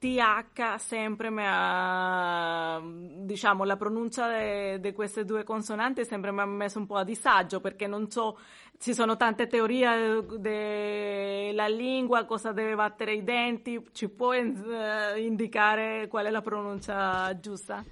TH 0.00 0.76
sempre 0.78 1.28
mi 1.28 1.42
ha, 1.44 2.80
diciamo, 2.82 3.64
la 3.64 3.76
pronuncia 3.76 4.78
di 4.78 4.92
queste 4.94 5.26
due 5.26 5.44
consonanti 5.44 6.06
sempre 6.06 6.32
mi 6.32 6.40
ha 6.40 6.46
messo 6.46 6.78
un 6.78 6.86
po' 6.86 6.96
a 6.96 7.04
disagio 7.04 7.60
perché 7.60 7.86
non 7.86 8.10
so, 8.10 8.38
ci 8.78 8.94
sono 8.94 9.18
tante 9.18 9.46
teorie 9.46 10.24
della 10.38 11.68
lingua, 11.68 12.24
cosa 12.24 12.52
deve 12.52 12.74
battere 12.74 13.12
i 13.12 13.22
denti, 13.22 13.88
ci 13.92 14.08
puoi 14.08 14.38
eh, 14.38 15.20
indicare 15.20 16.08
qual 16.08 16.24
è 16.24 16.30
la 16.30 16.40
pronuncia 16.40 17.38
giusta? 17.38 17.84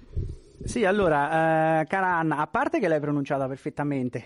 Sì, 0.61 0.83
allora, 0.83 1.79
eh, 1.81 1.85
cara 1.87 2.17
Anna, 2.17 2.37
a 2.37 2.47
parte 2.47 2.79
che 2.79 2.89
l'hai 2.89 2.99
pronunciata 2.99 3.47
perfettamente, 3.47 4.25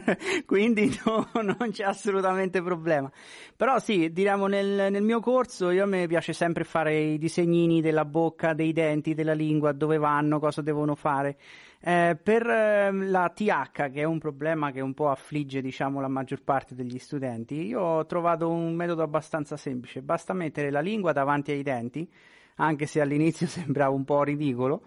quindi 0.46 0.90
no, 1.04 1.28
non 1.42 1.70
c'è 1.70 1.84
assolutamente 1.84 2.62
problema. 2.62 3.10
Però 3.54 3.78
sì, 3.78 4.10
diciamo 4.10 4.46
nel, 4.46 4.90
nel 4.90 5.02
mio 5.02 5.20
corso 5.20 5.70
io 5.70 5.84
a 5.84 5.86
me 5.86 6.06
piace 6.06 6.32
sempre 6.32 6.64
fare 6.64 6.98
i 6.98 7.18
disegnini 7.18 7.82
della 7.82 8.06
bocca, 8.06 8.54
dei 8.54 8.72
denti, 8.72 9.12
della 9.14 9.34
lingua, 9.34 9.72
dove 9.72 9.98
vanno, 9.98 10.38
cosa 10.40 10.62
devono 10.62 10.94
fare. 10.94 11.36
Eh, 11.80 12.18
per 12.20 12.46
eh, 12.48 12.90
la 12.90 13.28
TH, 13.32 13.90
che 13.90 14.00
è 14.00 14.04
un 14.04 14.18
problema 14.18 14.72
che 14.72 14.80
un 14.80 14.94
po' 14.94 15.10
affligge, 15.10 15.60
diciamo, 15.60 16.00
la 16.00 16.08
maggior 16.08 16.42
parte 16.42 16.74
degli 16.74 16.98
studenti, 16.98 17.56
io 17.66 17.80
ho 17.80 18.06
trovato 18.06 18.48
un 18.50 18.74
metodo 18.74 19.02
abbastanza 19.02 19.56
semplice. 19.58 20.00
Basta 20.02 20.32
mettere 20.32 20.70
la 20.70 20.80
lingua 20.80 21.12
davanti 21.12 21.52
ai 21.52 21.62
denti, 21.62 22.10
anche 22.56 22.86
se 22.86 23.00
all'inizio 23.02 23.46
sembrava 23.48 23.94
un 23.94 24.04
po' 24.04 24.22
ridicolo 24.24 24.82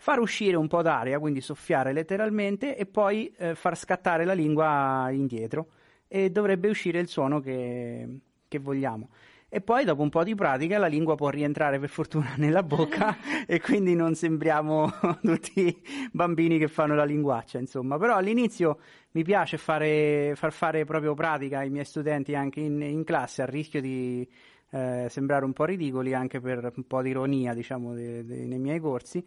far 0.00 0.18
uscire 0.18 0.56
un 0.56 0.66
po' 0.66 0.80
d'aria, 0.80 1.18
quindi 1.18 1.42
soffiare 1.42 1.92
letteralmente 1.92 2.74
e 2.74 2.86
poi 2.86 3.30
eh, 3.36 3.54
far 3.54 3.76
scattare 3.76 4.24
la 4.24 4.32
lingua 4.32 5.10
indietro 5.10 5.66
e 6.08 6.30
dovrebbe 6.30 6.70
uscire 6.70 6.98
il 7.00 7.06
suono 7.06 7.38
che, 7.38 8.08
che 8.48 8.58
vogliamo. 8.58 9.10
E 9.50 9.60
poi 9.60 9.84
dopo 9.84 10.00
un 10.00 10.08
po' 10.08 10.24
di 10.24 10.34
pratica 10.34 10.78
la 10.78 10.86
lingua 10.86 11.16
può 11.16 11.28
rientrare 11.28 11.78
per 11.78 11.90
fortuna 11.90 12.32
nella 12.38 12.62
bocca 12.62 13.14
e 13.46 13.60
quindi 13.60 13.94
non 13.94 14.14
sembriamo 14.14 14.90
tutti 15.20 15.82
bambini 16.12 16.56
che 16.56 16.68
fanno 16.68 16.94
la 16.94 17.04
linguaccia, 17.04 17.58
insomma. 17.58 17.98
Però 17.98 18.16
all'inizio 18.16 18.78
mi 19.10 19.22
piace 19.22 19.58
fare, 19.58 20.32
far 20.34 20.52
fare 20.52 20.86
proprio 20.86 21.12
pratica 21.12 21.58
ai 21.58 21.68
miei 21.68 21.84
studenti 21.84 22.34
anche 22.34 22.60
in, 22.60 22.80
in 22.80 23.04
classe, 23.04 23.42
a 23.42 23.46
rischio 23.46 23.82
di 23.82 24.26
eh, 24.70 25.08
sembrare 25.10 25.44
un 25.44 25.52
po' 25.52 25.66
ridicoli 25.66 26.14
anche 26.14 26.40
per 26.40 26.72
un 26.74 26.86
po' 26.86 27.02
di 27.02 27.10
ironia, 27.10 27.52
diciamo, 27.52 27.92
de- 27.92 28.24
de- 28.24 28.46
nei 28.46 28.58
miei 28.58 28.80
corsi 28.80 29.22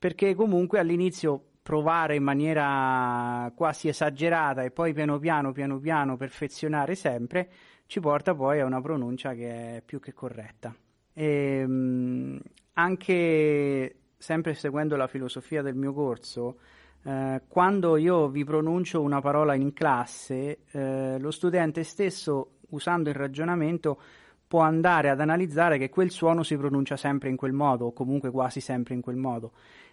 perché 0.00 0.34
comunque 0.34 0.78
all'inizio 0.78 1.44
provare 1.62 2.16
in 2.16 2.22
maniera 2.22 3.52
quasi 3.54 3.88
esagerata 3.88 4.62
e 4.62 4.70
poi 4.70 4.94
piano 4.94 5.18
piano, 5.18 5.52
piano 5.52 5.78
piano 5.78 6.16
perfezionare 6.16 6.94
sempre 6.94 7.50
ci 7.84 8.00
porta 8.00 8.34
poi 8.34 8.60
a 8.60 8.64
una 8.64 8.80
pronuncia 8.80 9.34
che 9.34 9.76
è 9.76 9.82
più 9.84 10.00
che 10.00 10.14
corretta. 10.14 10.74
E, 11.12 11.66
mh, 11.66 12.40
anche 12.74 13.96
sempre 14.16 14.54
seguendo 14.54 14.96
la 14.96 15.06
filosofia 15.06 15.60
del 15.60 15.74
mio 15.74 15.92
corso, 15.92 16.60
eh, 17.02 17.42
quando 17.46 17.96
io 17.96 18.28
vi 18.28 18.42
pronuncio 18.44 19.02
una 19.02 19.20
parola 19.20 19.54
in 19.54 19.74
classe, 19.74 20.60
eh, 20.70 21.18
lo 21.18 21.30
studente 21.30 21.82
stesso, 21.82 22.58
usando 22.70 23.10
il 23.10 23.16
ragionamento, 23.16 24.00
può 24.46 24.60
andare 24.60 25.10
ad 25.10 25.20
analizzare 25.20 25.76
che 25.76 25.90
quel 25.90 26.10
suono 26.10 26.42
si 26.42 26.56
pronuncia 26.56 26.96
sempre 26.96 27.28
in 27.28 27.36
quel 27.36 27.52
modo, 27.52 27.86
o 27.86 27.92
comunque 27.92 28.30
quasi 28.30 28.60
sempre 28.60 28.94
in 28.94 29.00
quel 29.00 29.16
modo 29.16 29.52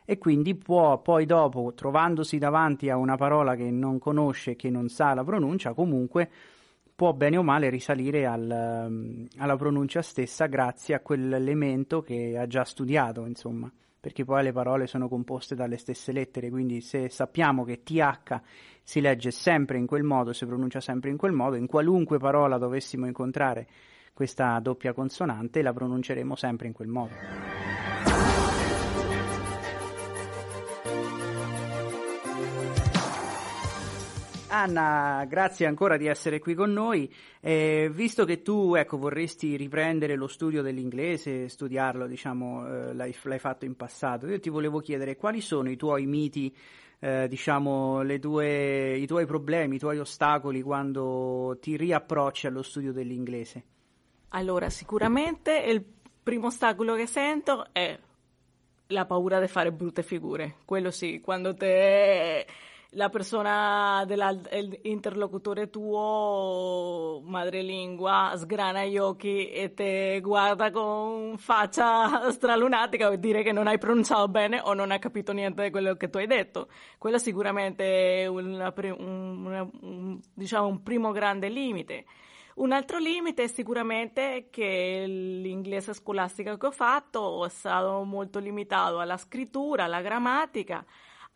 e 0.09 0.17
quindi 0.17 0.55
può 0.55 1.01
poi 1.01 1.25
dopo, 1.25 1.73
trovandosi 1.75 2.37
davanti 2.37 2.89
a 2.89 2.95
una 2.95 3.17
parola 3.17 3.55
che 3.55 3.69
non 3.69 3.99
conosce, 3.99 4.55
che 4.55 4.69
non 4.69 4.87
sa 4.87 5.13
la 5.13 5.25
pronuncia, 5.25 5.73
comunque 5.73 6.29
può 6.95 7.11
bene 7.11 7.35
o 7.35 7.43
male 7.43 7.69
risalire 7.69 8.25
al, 8.25 8.85
um, 8.87 9.27
alla 9.35 9.57
pronuncia 9.57 10.01
stessa 10.01 10.45
grazie 10.45 10.95
a 10.95 11.01
quell'elemento 11.01 12.01
che 12.01 12.37
ha 12.37 12.47
già 12.47 12.63
studiato, 12.63 13.25
insomma, 13.25 13.69
perché 13.99 14.23
poi 14.23 14.43
le 14.43 14.53
parole 14.53 14.87
sono 14.87 15.09
composte 15.09 15.55
dalle 15.55 15.75
stesse 15.75 16.13
lettere, 16.13 16.49
quindi 16.49 16.79
se 16.79 17.09
sappiamo 17.09 17.65
che 17.65 17.83
TH 17.83 18.39
si 18.83 19.01
legge 19.01 19.31
sempre 19.31 19.77
in 19.77 19.87
quel 19.87 20.03
modo, 20.03 20.31
si 20.31 20.45
pronuncia 20.45 20.79
sempre 20.79 21.09
in 21.09 21.17
quel 21.17 21.33
modo, 21.33 21.57
in 21.57 21.67
qualunque 21.67 22.17
parola 22.17 22.57
dovessimo 22.57 23.07
incontrare 23.07 23.67
questa 24.13 24.57
doppia 24.61 24.93
consonante, 24.93 25.61
la 25.61 25.73
pronunceremo 25.73 26.33
sempre 26.37 26.67
in 26.67 26.73
quel 26.73 26.87
modo. 26.87 27.96
Anna, 34.59 35.23
grazie 35.25 35.67
ancora 35.67 35.97
di 35.97 36.07
essere 36.07 36.39
qui 36.39 36.55
con 36.55 36.71
noi. 36.71 37.13
Eh, 37.39 37.91
visto 37.93 38.25
che 38.25 38.41
tu 38.41 38.73
ecco, 38.73 38.97
vorresti 38.97 39.55
riprendere 39.55 40.15
lo 40.15 40.27
studio 40.27 40.63
dell'inglese, 40.63 41.47
studiarlo, 41.47 42.07
diciamo, 42.07 42.65
eh, 42.65 42.93
l'hai, 42.95 43.15
l'hai, 43.21 43.39
fatto 43.39 43.65
in 43.65 43.75
passato, 43.75 44.25
io 44.25 44.39
ti 44.39 44.49
volevo 44.49 44.79
chiedere 44.79 45.15
quali 45.15 45.41
sono 45.41 45.69
i 45.69 45.75
tuoi 45.75 46.07
miti, 46.07 46.55
eh, 46.99 47.27
diciamo, 47.27 48.01
tue, 48.19 48.97
i 48.97 49.05
tuoi 49.05 49.27
problemi, 49.27 49.75
i 49.75 49.79
tuoi 49.79 49.99
ostacoli 49.99 50.63
quando 50.63 51.57
ti 51.61 51.77
riapprocci 51.77 52.47
allo 52.47 52.63
studio 52.63 52.91
dell'inglese? 52.91 53.63
Allora, 54.29 54.71
sicuramente 54.71 55.55
il 55.55 55.85
primo 56.23 56.47
ostacolo 56.47 56.95
che 56.95 57.05
sento 57.05 57.67
è 57.71 57.97
la 58.87 59.05
paura 59.05 59.39
di 59.39 59.47
fare 59.47 59.71
brutte 59.71 60.01
figure. 60.01 60.55
Quello 60.65 60.89
sì, 60.89 61.21
quando 61.21 61.53
te 61.53 62.45
la 62.91 63.09
persona 63.09 64.05
dell'interlocutore 64.05 65.69
tuo 65.69 67.21
madrelingua 67.25 68.33
sgrana 68.37 68.85
gli 68.85 68.97
occhi 68.97 69.49
e 69.49 69.73
te 69.73 70.21
guarda 70.21 70.71
con 70.71 71.37
faccia 71.37 72.31
stralunatica 72.31 73.07
vuol 73.07 73.19
dire 73.19 73.43
che 73.43 73.51
non 73.51 73.67
hai 73.67 73.77
pronunciato 73.77 74.29
bene 74.29 74.61
o 74.63 74.73
non 74.73 74.91
hai 74.91 74.99
capito 74.99 75.33
niente 75.33 75.63
di 75.63 75.69
quello 75.69 75.95
che 75.95 76.09
tu 76.09 76.17
hai 76.17 76.27
detto. 76.27 76.69
Quello 76.97 77.17
sicuramente 77.17 78.23
è 78.23 78.27
una, 78.27 78.73
una, 78.97 79.67
un, 79.81 80.19
diciamo, 80.33 80.67
un 80.67 80.81
primo 80.81 81.11
grande 81.11 81.49
limite. 81.49 82.05
Un 82.55 82.71
altro 82.71 82.97
limite 82.97 83.43
è 83.43 83.47
sicuramente 83.47 84.47
che 84.49 85.03
l'inglese 85.05 85.93
scolastico 85.93 86.57
che 86.57 86.65
ho 86.65 86.71
fatto 86.71 87.45
è 87.45 87.49
stato 87.49 88.01
molto 88.03 88.39
limitato 88.39 88.99
alla 88.99 89.17
scrittura, 89.17 89.83
alla 89.83 90.01
grammatica, 90.01 90.83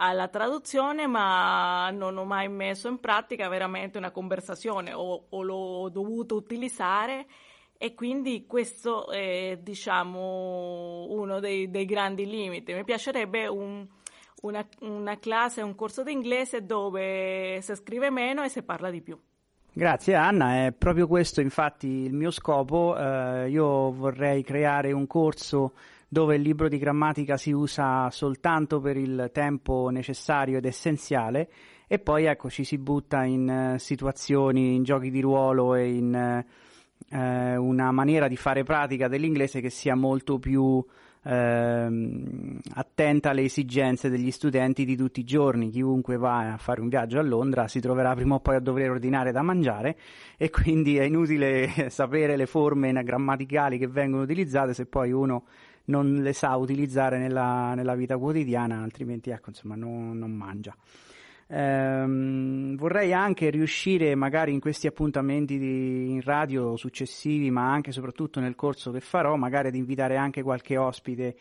alla 0.03 0.27
traduzione, 0.29 1.05
ma 1.05 1.91
non 1.91 2.17
ho 2.17 2.25
mai 2.25 2.49
messo 2.49 2.87
in 2.87 2.99
pratica 2.99 3.47
veramente 3.49 3.99
una 3.99 4.09
conversazione 4.09 4.93
o, 4.93 5.27
o 5.29 5.43
l'ho 5.43 5.89
dovuto 5.89 6.35
utilizzare 6.35 7.27
e 7.77 7.93
quindi 7.93 8.45
questo 8.47 9.11
è 9.11 9.59
diciamo 9.61 11.05
uno 11.09 11.39
dei, 11.39 11.69
dei 11.69 11.85
grandi 11.85 12.25
limiti. 12.25 12.73
Mi 12.73 12.83
piacerebbe 12.83 13.45
un, 13.45 13.87
una, 14.41 14.67
una 14.79 15.19
classe, 15.19 15.61
un 15.61 15.75
corso 15.75 16.01
di 16.01 16.11
inglese 16.11 16.65
dove 16.65 17.59
si 17.61 17.75
scrive 17.75 18.09
meno 18.09 18.41
e 18.41 18.49
si 18.49 18.63
parla 18.63 18.89
di 18.89 19.01
più. 19.01 19.19
Grazie 19.73 20.15
Anna, 20.15 20.65
è 20.65 20.73
proprio 20.73 21.07
questo 21.07 21.41
infatti 21.41 21.87
il 21.87 22.13
mio 22.13 22.31
scopo. 22.31 22.97
Eh, 22.97 23.49
io 23.49 23.91
vorrei 23.91 24.43
creare 24.43 24.91
un 24.91 25.05
corso 25.05 25.73
dove 26.13 26.35
il 26.35 26.41
libro 26.41 26.67
di 26.67 26.77
grammatica 26.77 27.37
si 27.37 27.51
usa 27.51 28.09
soltanto 28.09 28.81
per 28.81 28.97
il 28.97 29.29
tempo 29.31 29.87
necessario 29.87 30.57
ed 30.57 30.65
essenziale 30.65 31.49
e 31.87 31.99
poi 31.99 32.25
ecco 32.25 32.49
ci 32.49 32.65
si 32.65 32.77
butta 32.77 33.23
in 33.23 33.75
uh, 33.75 33.77
situazioni, 33.77 34.75
in 34.75 34.83
giochi 34.83 35.09
di 35.09 35.21
ruolo 35.21 35.73
e 35.73 35.89
in 35.89 36.43
uh, 37.15 37.63
una 37.63 37.91
maniera 37.91 38.27
di 38.27 38.35
fare 38.35 38.63
pratica 38.63 39.07
dell'inglese 39.07 39.61
che 39.61 39.69
sia 39.69 39.95
molto 39.95 40.37
più 40.37 40.85
ehm, 41.23 42.59
attenta 42.73 43.29
alle 43.29 43.43
esigenze 43.43 44.09
degli 44.09 44.31
studenti 44.31 44.85
di 44.85 44.95
tutti 44.95 45.21
i 45.21 45.23
giorni. 45.23 45.69
Chiunque 45.69 46.17
va 46.17 46.53
a 46.53 46.57
fare 46.57 46.81
un 46.81 46.89
viaggio 46.89 47.19
a 47.19 47.23
Londra 47.23 47.67
si 47.67 47.79
troverà 47.79 48.13
prima 48.15 48.35
o 48.35 48.39
poi 48.39 48.55
a 48.55 48.59
dover 48.59 48.89
ordinare 48.89 49.31
da 49.31 49.41
mangiare 49.41 49.97
e 50.37 50.49
quindi 50.49 50.97
è 50.97 51.03
inutile 51.03 51.87
sapere 51.89 52.35
le 52.35 52.45
forme 52.45 52.91
grammaticali 52.91 53.77
che 53.77 53.87
vengono 53.87 54.23
utilizzate 54.23 54.73
se 54.73 54.85
poi 54.85 55.11
uno 55.11 55.43
non 55.85 56.21
le 56.21 56.33
sa 56.33 56.55
utilizzare 56.55 57.17
nella, 57.17 57.73
nella 57.75 57.95
vita 57.95 58.17
quotidiana, 58.17 58.81
altrimenti 58.81 59.29
ecco, 59.29 59.49
insomma, 59.49 59.75
non, 59.75 60.17
non 60.17 60.31
mangia. 60.31 60.75
Ehm, 61.53 62.77
vorrei 62.77 63.11
anche 63.11 63.49
riuscire 63.49 64.15
magari 64.15 64.53
in 64.53 64.61
questi 64.61 64.87
appuntamenti 64.87 65.57
di, 65.57 66.09
in 66.11 66.21
radio 66.21 66.77
successivi, 66.77 67.51
ma 67.51 67.71
anche 67.71 67.89
e 67.89 67.93
soprattutto 67.93 68.39
nel 68.39 68.55
corso 68.55 68.91
che 68.91 69.01
farò, 69.01 69.35
magari 69.35 69.67
ad 69.67 69.75
invitare 69.75 70.15
anche 70.15 70.43
qualche 70.43 70.77
ospite, 70.77 71.35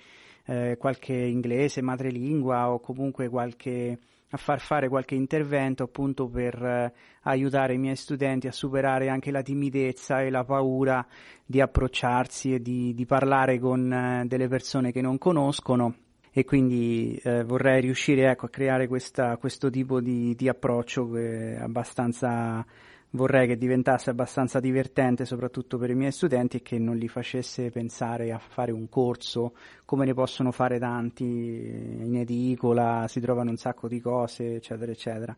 eh, 0.47 0.77
qualche 0.79 1.15
inglese, 1.15 1.81
madrelingua 1.81 2.73
o 2.73 2.81
comunque 2.81 3.29
qualche 3.29 3.99
a 4.31 4.37
far 4.37 4.61
fare 4.61 4.89
qualche 4.89 5.15
intervento 5.15 5.83
appunto 5.83 6.29
per 6.29 6.55
eh, 6.55 6.93
aiutare 7.23 7.75
i 7.75 7.79
miei 7.79 7.97
studenti 7.97 8.47
a 8.47 8.53
superare 8.53 9.09
anche 9.09 9.31
la 9.31 9.43
timidezza 9.43 10.23
e 10.23 10.31
la 10.31 10.45
paura 10.45 11.05
di 11.45 11.61
approcciarsi 11.61 12.55
e 12.55 12.63
di, 12.63 12.95
di 12.95 13.07
parlare 13.07 13.59
con 13.59 13.93
eh, 13.93 14.25
delle 14.27 14.49
persone 14.49 14.93
che 14.93 15.01
non 15.01 15.19
conoscono. 15.19 15.95
E 16.33 16.45
quindi 16.45 17.21
eh, 17.25 17.43
vorrei 17.43 17.81
riuscire 17.81 18.31
ecco, 18.31 18.47
a 18.47 18.51
creare 18.51 18.87
questa, 18.87 19.37
questo 19.37 19.69
tipo 19.69 20.01
di, 20.01 20.37
di 20.37 20.49
approccio 20.49 21.11
che 21.11 21.59
abbastanza 21.61 22.65
vorrei 23.11 23.47
che 23.47 23.57
diventasse 23.57 24.11
abbastanza 24.11 24.61
divertente 24.61 25.25
soprattutto 25.25 25.79
per 25.79 25.91
i 25.91 25.95
miei 25.95 26.13
studenti 26.13 26.59
e 26.59 26.63
che 26.63 26.79
non 26.79 26.97
li 26.97 27.09
facesse 27.09 27.71
pensare 27.71 28.33
a 28.33 28.39
fare 28.39 28.73
un 28.73 28.89
corso 28.89 29.55
come 29.85 30.05
ne 30.05 30.15
possono 30.15 30.53
fare 30.53 30.79
tanti 30.79 31.25
in 31.25 32.17
edicola, 32.17 33.07
si 33.09 33.21
trovano 33.21 33.51
un 33.51 33.57
sacco 33.57 33.89
di 33.89 34.01
cose 34.01 34.57
eccetera 34.57 34.93
eccetera. 34.93 35.37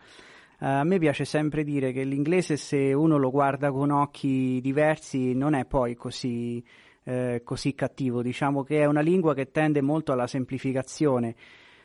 Uh, 0.59 0.65
a 0.67 0.85
me 0.85 0.99
piace 0.99 1.25
sempre 1.25 1.65
dire 1.65 1.93
che 1.93 2.05
l'inglese 2.05 2.57
se 2.57 2.93
uno 2.93 3.17
lo 3.17 3.31
guarda 3.31 3.73
con 3.73 3.91
occhi 3.91 4.61
diversi 4.61 5.35
non 5.35 5.55
è 5.55 5.65
poi 5.65 5.97
così 5.97 6.63
eh, 7.05 7.43
così 7.45 7.75
cattivo. 7.75 8.23
Diciamo 8.23 8.63
che 8.63 8.81
è 8.81 8.85
una 8.85 9.01
lingua 9.01 9.35
che 9.35 9.51
tende 9.51 9.81
molto 9.81 10.13
alla 10.13 10.27
semplificazione, 10.27 11.35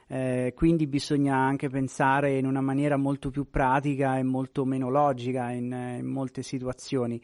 eh, 0.08 0.54
quindi 0.56 0.88
bisogna 0.88 1.36
anche 1.36 1.70
pensare 1.70 2.38
in 2.38 2.46
una 2.46 2.62
maniera 2.62 2.98
molto 2.98 3.30
più 3.30 3.50
pratica 3.50 4.17
e 4.17 4.24
molto 4.24 4.65
meno 4.65 4.89
logica 4.89 5.52
in, 5.52 5.72
in 6.00 6.06
molte 6.06 6.43
situazioni. 6.43 7.22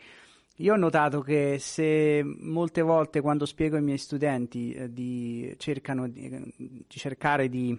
Io 0.58 0.74
ho 0.74 0.78
notato 0.78 1.22
che 1.22 1.58
se 1.60 2.22
molte 2.24 2.82
volte 2.82 3.22
quando 3.22 3.46
spiego 3.46 3.78
ai 3.78 3.82
miei 3.82 3.98
studenti 3.98 4.72
eh, 4.72 4.92
di, 4.92 5.54
cercano 5.58 6.08
di, 6.08 6.54
di 6.56 6.86
cercare 6.88 7.50
di 7.50 7.76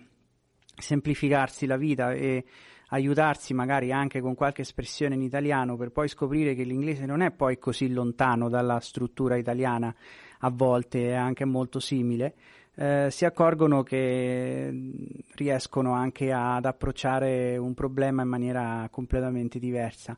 semplificarsi 0.76 1.66
la 1.66 1.76
vita 1.76 2.12
e 2.12 2.44
aiutarsi 2.88 3.54
magari 3.54 3.92
anche 3.92 4.20
con 4.20 4.34
qualche 4.34 4.62
espressione 4.62 5.14
in 5.14 5.22
italiano 5.22 5.76
per 5.76 5.90
poi 5.90 6.08
scoprire 6.08 6.54
che 6.54 6.64
l'inglese 6.64 7.06
non 7.06 7.20
è 7.20 7.30
poi 7.30 7.58
così 7.58 7.92
lontano 7.92 8.48
dalla 8.48 8.80
struttura 8.80 9.36
italiana, 9.36 9.94
a 10.40 10.50
volte 10.50 11.10
è 11.10 11.14
anche 11.14 11.44
molto 11.44 11.78
simile, 11.78 12.34
eh, 12.76 13.08
si 13.10 13.24
accorgono 13.24 13.82
che 13.82 14.92
riescono 15.34 15.92
anche 15.92 16.32
ad 16.32 16.64
approcciare 16.64 17.56
un 17.56 17.74
problema 17.74 18.22
in 18.22 18.28
maniera 18.28 18.88
completamente 18.90 19.58
diversa. 19.58 20.16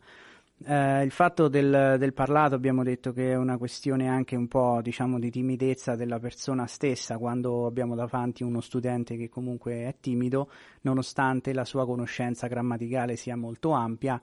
Eh, 0.65 1.03
il 1.03 1.11
fatto 1.11 1.49
del, 1.49 1.97
del, 1.99 2.15
parlato 2.15 2.55
abbiamo 2.55 2.83
detto 2.83 3.13
che 3.13 3.33
è 3.33 3.37
una 3.37 3.59
questione 3.59 4.09
anche 4.09 4.37
un 4.37 4.49
po' 4.49 4.81
diciamo 4.81 5.19
di 5.19 5.31
timidezza 5.31 5.97
della 5.97 6.19
persona 6.19 6.67
stessa 6.67 7.19
quando 7.19 7.67
abbiamo 7.67 7.95
davanti 7.95 8.43
uno 8.43 8.63
studente 8.63 9.19
che 9.19 9.29
comunque 9.29 9.85
è 9.85 9.97
timido 10.01 10.51
nonostante 10.81 11.53
la 11.53 11.67
sua 11.67 11.85
conoscenza 11.85 12.47
grammaticale 12.47 13.17
sia 13.17 13.37
molto 13.37 13.73
ampia 13.73 14.19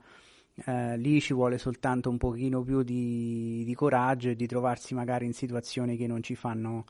eh, 0.66 0.96
lì 0.96 1.20
ci 1.20 1.34
vuole 1.34 1.56
soltanto 1.56 2.10
un 2.10 2.18
pochino 2.18 2.62
più 2.62 2.82
di, 2.82 3.62
di, 3.64 3.74
coraggio 3.74 4.30
e 4.30 4.34
di 4.34 4.46
trovarsi 4.48 4.94
magari 4.94 5.26
in 5.26 5.34
situazioni 5.34 5.96
che 5.96 6.08
non 6.08 6.20
ci 6.20 6.34
fanno 6.34 6.84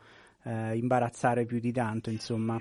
eh, 0.45 0.77
imbarazzare 0.77 1.45
più 1.45 1.59
di 1.59 1.73
tanto 1.73 2.11
insomma 2.11 2.61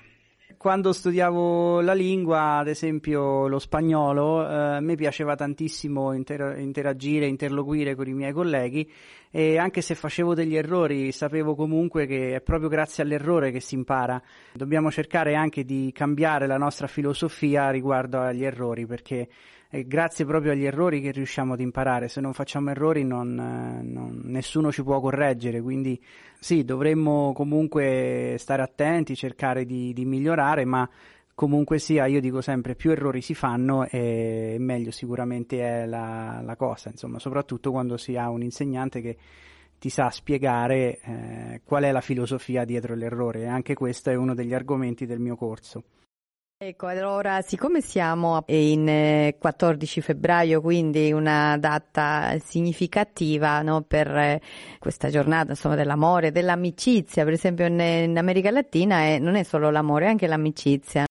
quando 0.58 0.94
studiavo 0.94 1.82
la 1.82 1.94
lingua, 1.94 2.58
ad 2.60 2.68
esempio 2.68 3.48
lo 3.48 3.60
spagnolo, 3.60 4.48
eh, 4.48 4.54
a 4.54 4.80
me 4.80 4.96
piaceva 4.96 5.36
tantissimo 5.36 6.14
inter- 6.14 6.58
interagire, 6.58 7.26
interloquire 7.26 7.96
con 7.96 8.08
i 8.08 8.14
miei 8.14 8.32
colleghi 8.32 8.90
e 9.30 9.58
anche 9.58 9.82
se 9.82 9.94
facevo 9.94 10.34
degli 10.34 10.56
errori 10.56 11.12
sapevo 11.12 11.56
comunque 11.56 12.06
che 12.06 12.36
è 12.36 12.42
proprio 12.42 12.70
grazie 12.70 13.04
all'errore 13.04 13.52
che 13.52 13.60
si 13.60 13.76
impara. 13.76 14.22
Dobbiamo 14.54 14.90
cercare 14.90 15.36
anche 15.36 15.66
di 15.66 15.92
cambiare 15.94 16.48
la 16.48 16.58
nostra 16.58 16.88
filosofia 16.88 17.70
riguardo 17.70 18.22
agli 18.22 18.46
errori 18.46 18.86
perché 18.86 19.28
grazie 19.82 20.24
proprio 20.24 20.52
agli 20.52 20.66
errori 20.66 21.02
che 21.02 21.12
riusciamo 21.12 21.54
ad 21.54 21.60
imparare. 21.60 22.08
Se 22.08 22.22
non 22.22 22.34
facciamo 22.34 22.70
errori 22.70 23.04
non, 23.04 23.34
non, 23.34 24.22
nessuno 24.26 24.72
ci 24.72 24.84
può 24.84 25.00
correggere, 25.00 25.62
quindi 25.62 26.00
sì, 26.40 26.64
dovremmo 26.64 27.34
comunque 27.34 28.36
stare 28.38 28.62
attenti, 28.62 29.16
cercare 29.16 29.66
di, 29.66 29.92
di 29.94 30.06
migliorare, 30.06 30.64
ma 30.66 30.88
comunque 31.34 31.80
sia, 31.80 32.06
io 32.06 32.22
dico 32.22 32.42
sempre, 32.42 32.76
più 32.76 32.92
errori 32.92 33.22
si 33.22 33.34
fanno 33.34 33.88
e 33.88 34.58
meglio 34.60 34.92
sicuramente 34.92 35.62
è 35.62 35.86
la, 35.88 36.42
la 36.44 36.56
cosa, 36.56 36.90
insomma, 36.90 37.18
soprattutto 37.18 37.72
quando 37.72 37.98
si 37.98 38.16
ha 38.16 38.30
un 38.30 38.44
insegnante 38.44 39.02
che 39.02 39.18
ti 39.80 39.90
sa 39.90 40.10
spiegare 40.12 41.00
eh, 41.02 41.62
qual 41.66 41.84
è 41.84 41.92
la 41.92 42.02
filosofia 42.02 42.64
dietro 42.64 42.96
l'errore 42.96 43.42
e 43.42 43.48
anche 43.48 43.74
questo 43.74 44.12
è 44.12 44.16
uno 44.16 44.34
degli 44.34 44.54
argomenti 44.54 45.06
del 45.06 45.20
mio 45.20 45.36
corso. 45.36 45.84
Ecco, 46.66 46.88
allora, 46.88 47.42
siccome 47.42 47.82
siamo 47.82 48.42
in 48.46 49.34
14 49.38 50.00
eh, 50.00 50.02
febbraio, 50.02 50.62
quindi 50.62 51.12
una 51.12 51.58
data 51.58 52.38
significativa 52.40 53.62
no, 53.62 53.82
per 53.82 54.08
eh, 54.08 54.42
questa 54.80 55.10
giornata 55.10 55.52
insomma, 55.52 55.76
dell'amore, 55.76 56.32
dell'amicizia, 56.32 57.26
per 57.26 57.34
esempio 57.34 57.66
in, 57.66 57.78
in 57.82 58.18
America 58.18 58.50
Latina 58.50 59.00
è, 59.00 59.20
non 59.20 59.36
è 59.36 59.44
solo 59.44 59.72
l'amore, 59.72 60.06
è 60.06 60.08
anche 60.08 60.26
l'amicizia. 60.26 61.06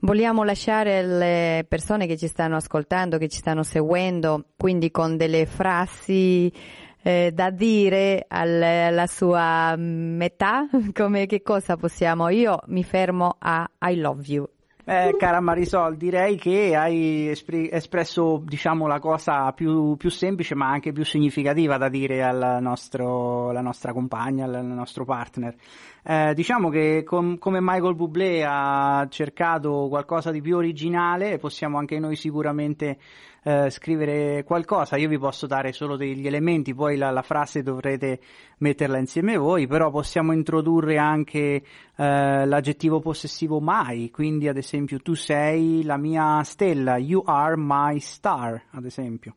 Vogliamo 0.00 0.44
lasciare 0.44 1.02
le 1.02 1.64
persone 1.66 2.06
che 2.06 2.18
ci 2.18 2.26
stanno 2.26 2.56
ascoltando, 2.56 3.16
che 3.16 3.28
ci 3.28 3.38
stanno 3.38 3.62
seguendo, 3.62 4.48
quindi 4.54 4.90
con 4.90 5.16
delle 5.16 5.46
frasi 5.46 6.52
eh, 7.00 7.30
da 7.32 7.48
dire 7.48 8.26
al, 8.28 8.62
alla 8.62 9.06
sua 9.06 9.74
metà? 9.78 10.68
Come 10.92 11.24
che 11.24 11.40
cosa 11.40 11.78
possiamo? 11.78 12.28
Io 12.28 12.60
mi 12.66 12.84
fermo 12.84 13.36
a 13.38 13.66
I 13.80 13.96
love 13.96 14.24
you. 14.26 14.46
Eh, 14.92 15.14
cara 15.16 15.38
Marisol, 15.38 15.96
direi 15.96 16.36
che 16.36 16.74
hai 16.74 17.28
espri- 17.28 17.70
espresso 17.70 18.42
diciamo, 18.44 18.88
la 18.88 18.98
cosa 18.98 19.52
più, 19.52 19.94
più, 19.96 20.10
semplice 20.10 20.56
ma 20.56 20.68
anche 20.68 20.90
più 20.90 21.04
significativa 21.04 21.76
da 21.76 21.88
dire 21.88 22.24
alla 22.24 22.58
nostro, 22.58 23.52
nostra 23.52 23.92
compagna, 23.92 24.46
al 24.46 24.64
nostro 24.64 25.04
partner. 25.04 25.54
Eh, 26.02 26.34
diciamo 26.34 26.70
che 26.70 27.04
com- 27.04 27.38
come 27.38 27.60
Michael 27.60 27.94
Bublé 27.94 28.44
ha 28.44 29.06
cercato 29.08 29.86
qualcosa 29.88 30.32
di 30.32 30.40
più 30.40 30.56
originale, 30.56 31.38
possiamo 31.38 31.78
anche 31.78 32.00
noi 32.00 32.16
sicuramente 32.16 32.98
eh, 33.42 33.70
scrivere 33.70 34.44
qualcosa. 34.44 34.96
Io 34.96 35.08
vi 35.08 35.18
posso 35.18 35.46
dare 35.46 35.72
solo 35.72 35.96
degli 35.96 36.26
elementi, 36.26 36.74
poi 36.74 36.96
la, 36.96 37.10
la 37.10 37.22
frase 37.22 37.62
dovrete 37.62 38.20
metterla 38.58 38.98
insieme 38.98 39.36
voi, 39.36 39.66
però 39.66 39.90
possiamo 39.90 40.32
introdurre 40.32 40.98
anche 40.98 41.62
eh, 41.96 42.46
l'aggettivo 42.46 43.00
possessivo 43.00 43.60
mai, 43.60 44.10
quindi 44.10 44.48
ad 44.48 44.56
esempio 44.56 45.00
tu 45.00 45.14
sei 45.14 45.82
la 45.84 45.96
mia 45.96 46.42
stella, 46.42 46.98
you 46.98 47.22
are 47.24 47.54
my 47.56 47.98
star, 48.00 48.62
ad 48.70 48.84
esempio 48.84 49.34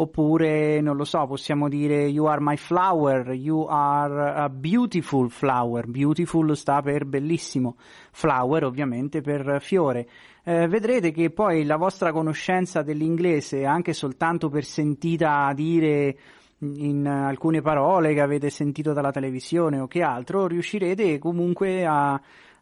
oppure 0.00 0.80
non 0.80 0.96
lo 0.96 1.04
so, 1.04 1.26
possiamo 1.26 1.68
dire 1.68 2.06
you 2.06 2.26
are 2.26 2.40
my 2.40 2.56
flower, 2.56 3.32
you 3.32 3.66
are 3.68 4.32
a 4.32 4.48
beautiful 4.48 5.28
flower, 5.28 5.86
beautiful 5.88 6.56
sta 6.56 6.80
per 6.82 7.04
bellissimo, 7.04 7.76
flower 8.12 8.64
ovviamente 8.64 9.20
per 9.20 9.58
fiore. 9.60 10.08
Eh, 10.48 10.66
vedrete 10.66 11.10
che 11.10 11.28
poi 11.28 11.62
la 11.66 11.76
vostra 11.76 12.10
conoscenza 12.10 12.80
dell'inglese, 12.80 13.66
anche 13.66 13.92
soltanto 13.92 14.48
per 14.48 14.64
sentita 14.64 15.52
dire 15.54 16.16
in 16.60 17.06
alcune 17.06 17.60
parole 17.60 18.14
che 18.14 18.22
avete 18.22 18.48
sentito 18.48 18.94
dalla 18.94 19.10
televisione 19.10 19.78
o 19.78 19.86
che 19.86 20.00
altro, 20.00 20.46
riuscirete 20.46 21.18
comunque 21.18 21.84
a 21.84 22.18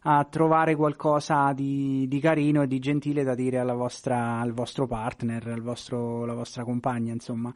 a 0.09 0.23
trovare 0.23 0.73
qualcosa 0.75 1.51
di, 1.51 2.07
di, 2.07 2.21
carino 2.21 2.61
e 2.61 2.67
di 2.67 2.79
gentile 2.79 3.25
da 3.25 3.35
dire 3.35 3.61
vostra, 3.73 4.39
al 4.39 4.53
vostro 4.53 4.87
partner, 4.87 5.45
al 5.49 5.61
vostro, 5.61 6.23
alla 6.23 6.33
vostra 6.33 6.63
compagna, 6.63 7.11
insomma. 7.11 7.53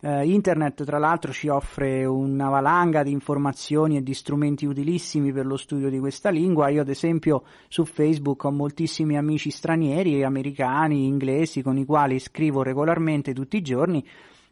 Eh, 0.00 0.26
internet, 0.26 0.82
tra 0.84 0.96
l'altro, 0.96 1.30
ci 1.30 1.48
offre 1.48 2.06
una 2.06 2.48
valanga 2.48 3.02
di 3.02 3.10
informazioni 3.10 3.98
e 3.98 4.02
di 4.02 4.14
strumenti 4.14 4.64
utilissimi 4.64 5.30
per 5.30 5.44
lo 5.44 5.58
studio 5.58 5.90
di 5.90 5.98
questa 5.98 6.30
lingua. 6.30 6.70
Io, 6.70 6.80
ad 6.80 6.88
esempio, 6.88 7.42
su 7.68 7.84
Facebook 7.84 8.44
ho 8.44 8.50
moltissimi 8.50 9.18
amici 9.18 9.50
stranieri, 9.50 10.24
americani, 10.24 11.04
inglesi, 11.04 11.60
con 11.60 11.76
i 11.76 11.84
quali 11.84 12.18
scrivo 12.18 12.62
regolarmente 12.62 13.34
tutti 13.34 13.58
i 13.58 13.62
giorni 13.62 14.02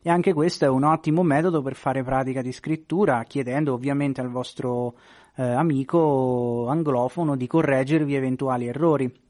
e 0.00 0.10
anche 0.10 0.32
questo 0.32 0.64
è 0.64 0.68
un 0.68 0.84
ottimo 0.84 1.22
metodo 1.22 1.60
per 1.60 1.74
fare 1.74 2.04
pratica 2.04 2.40
di 2.40 2.52
scrittura, 2.52 3.24
chiedendo 3.24 3.72
ovviamente 3.72 4.20
al 4.20 4.30
vostro 4.30 4.94
eh, 5.38 5.42
amico 5.42 6.66
anglofono 6.68 7.36
di 7.36 7.46
correggervi 7.46 8.14
eventuali 8.14 8.66
errori 8.66 9.26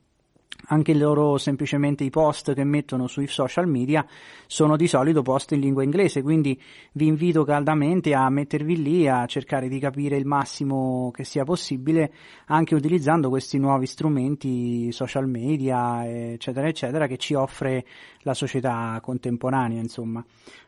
anche 0.71 0.93
loro 0.95 1.39
semplicemente 1.39 2.05
i 2.05 2.11
post 2.11 2.53
che 2.53 2.65
mettono 2.65 3.07
sui 3.07 3.27
social 3.27 3.69
media 3.69 4.05
sono 4.47 4.77
di 4.77 4.87
solito 4.87 5.23
post 5.23 5.53
in 5.53 5.61
lingua 5.61 5.83
inglese, 5.83 6.21
quindi 6.21 6.61
vi 6.93 7.07
invito 7.07 7.45
caldamente 7.45 8.13
a 8.15 8.29
mettervi 8.29 8.83
lì 8.83 9.09
a 9.09 9.25
cercare 9.27 9.69
di 9.69 9.79
capire 9.79 10.17
il 10.17 10.27
massimo 10.27 11.11
che 11.15 11.25
sia 11.25 11.45
possibile 11.45 12.13
anche 12.47 12.75
utilizzando 12.75 13.29
questi 13.29 13.59
nuovi 13.59 13.87
strumenti 13.87 14.91
social 14.93 15.29
media 15.29 16.05
eccetera 16.07 16.67
eccetera 16.67 17.07
che 17.07 17.17
ci 17.17 17.35
offre 17.35 17.87
la 18.23 18.35
società 18.35 18.99
contemporanea 19.01 19.81
insomma. 19.81 20.25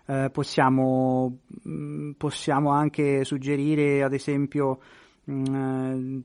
Eh, 0.07 0.31
possiamo, 0.33 1.39
mm, 1.69 2.13
possiamo 2.13 2.71
anche 2.71 3.25
suggerire 3.25 4.03
ad 4.03 4.15
esempio 4.15 4.79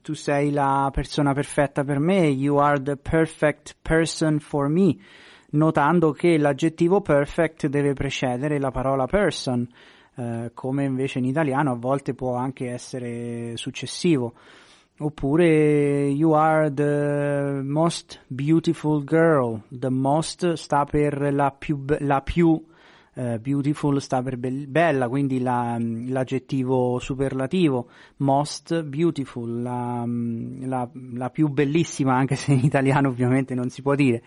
tu 0.02 0.14
sei 0.14 0.50
la 0.50 0.90
persona 0.92 1.32
perfetta 1.32 1.84
per 1.84 1.98
me, 1.98 2.26
you 2.26 2.58
are 2.58 2.82
the 2.82 2.96
perfect 2.96 3.76
person 3.80 4.40
for 4.40 4.68
me, 4.68 4.96
notando 5.50 6.12
che 6.12 6.36
l'aggettivo 6.36 7.00
perfect 7.00 7.68
deve 7.68 7.92
precedere 7.92 8.58
la 8.58 8.70
parola 8.70 9.06
person, 9.06 9.68
uh, 10.16 10.50
come 10.54 10.84
invece 10.84 11.18
in 11.18 11.26
italiano 11.26 11.72
a 11.72 11.76
volte 11.76 12.14
può 12.14 12.34
anche 12.34 12.70
essere 12.70 13.56
successivo. 13.56 14.34
Oppure 14.98 16.08
you 16.08 16.32
are 16.32 16.72
the 16.72 17.60
most 17.62 18.22
beautiful 18.28 19.04
girl, 19.04 19.62
the 19.70 19.90
most 19.90 20.54
sta 20.54 20.84
per 20.84 21.34
la 21.34 21.50
più, 21.50 21.84
la 21.98 22.22
più 22.22 22.64
Uh, 23.16 23.38
beautiful 23.38 23.98
sta 23.98 24.22
per 24.22 24.36
be- 24.36 24.66
bella, 24.68 25.08
quindi 25.08 25.40
la, 25.40 25.78
l'aggettivo 25.80 26.98
superlativo, 26.98 27.88
most 28.18 28.82
beautiful, 28.82 29.62
la, 29.62 30.04
la, 30.06 30.86
la, 31.14 31.30
più 31.30 31.48
bellissima, 31.48 32.14
anche 32.14 32.36
se 32.36 32.52
in 32.52 32.62
italiano 32.62 33.08
ovviamente 33.08 33.54
non 33.54 33.70
si 33.70 33.80
può 33.80 33.94
dire. 33.94 34.22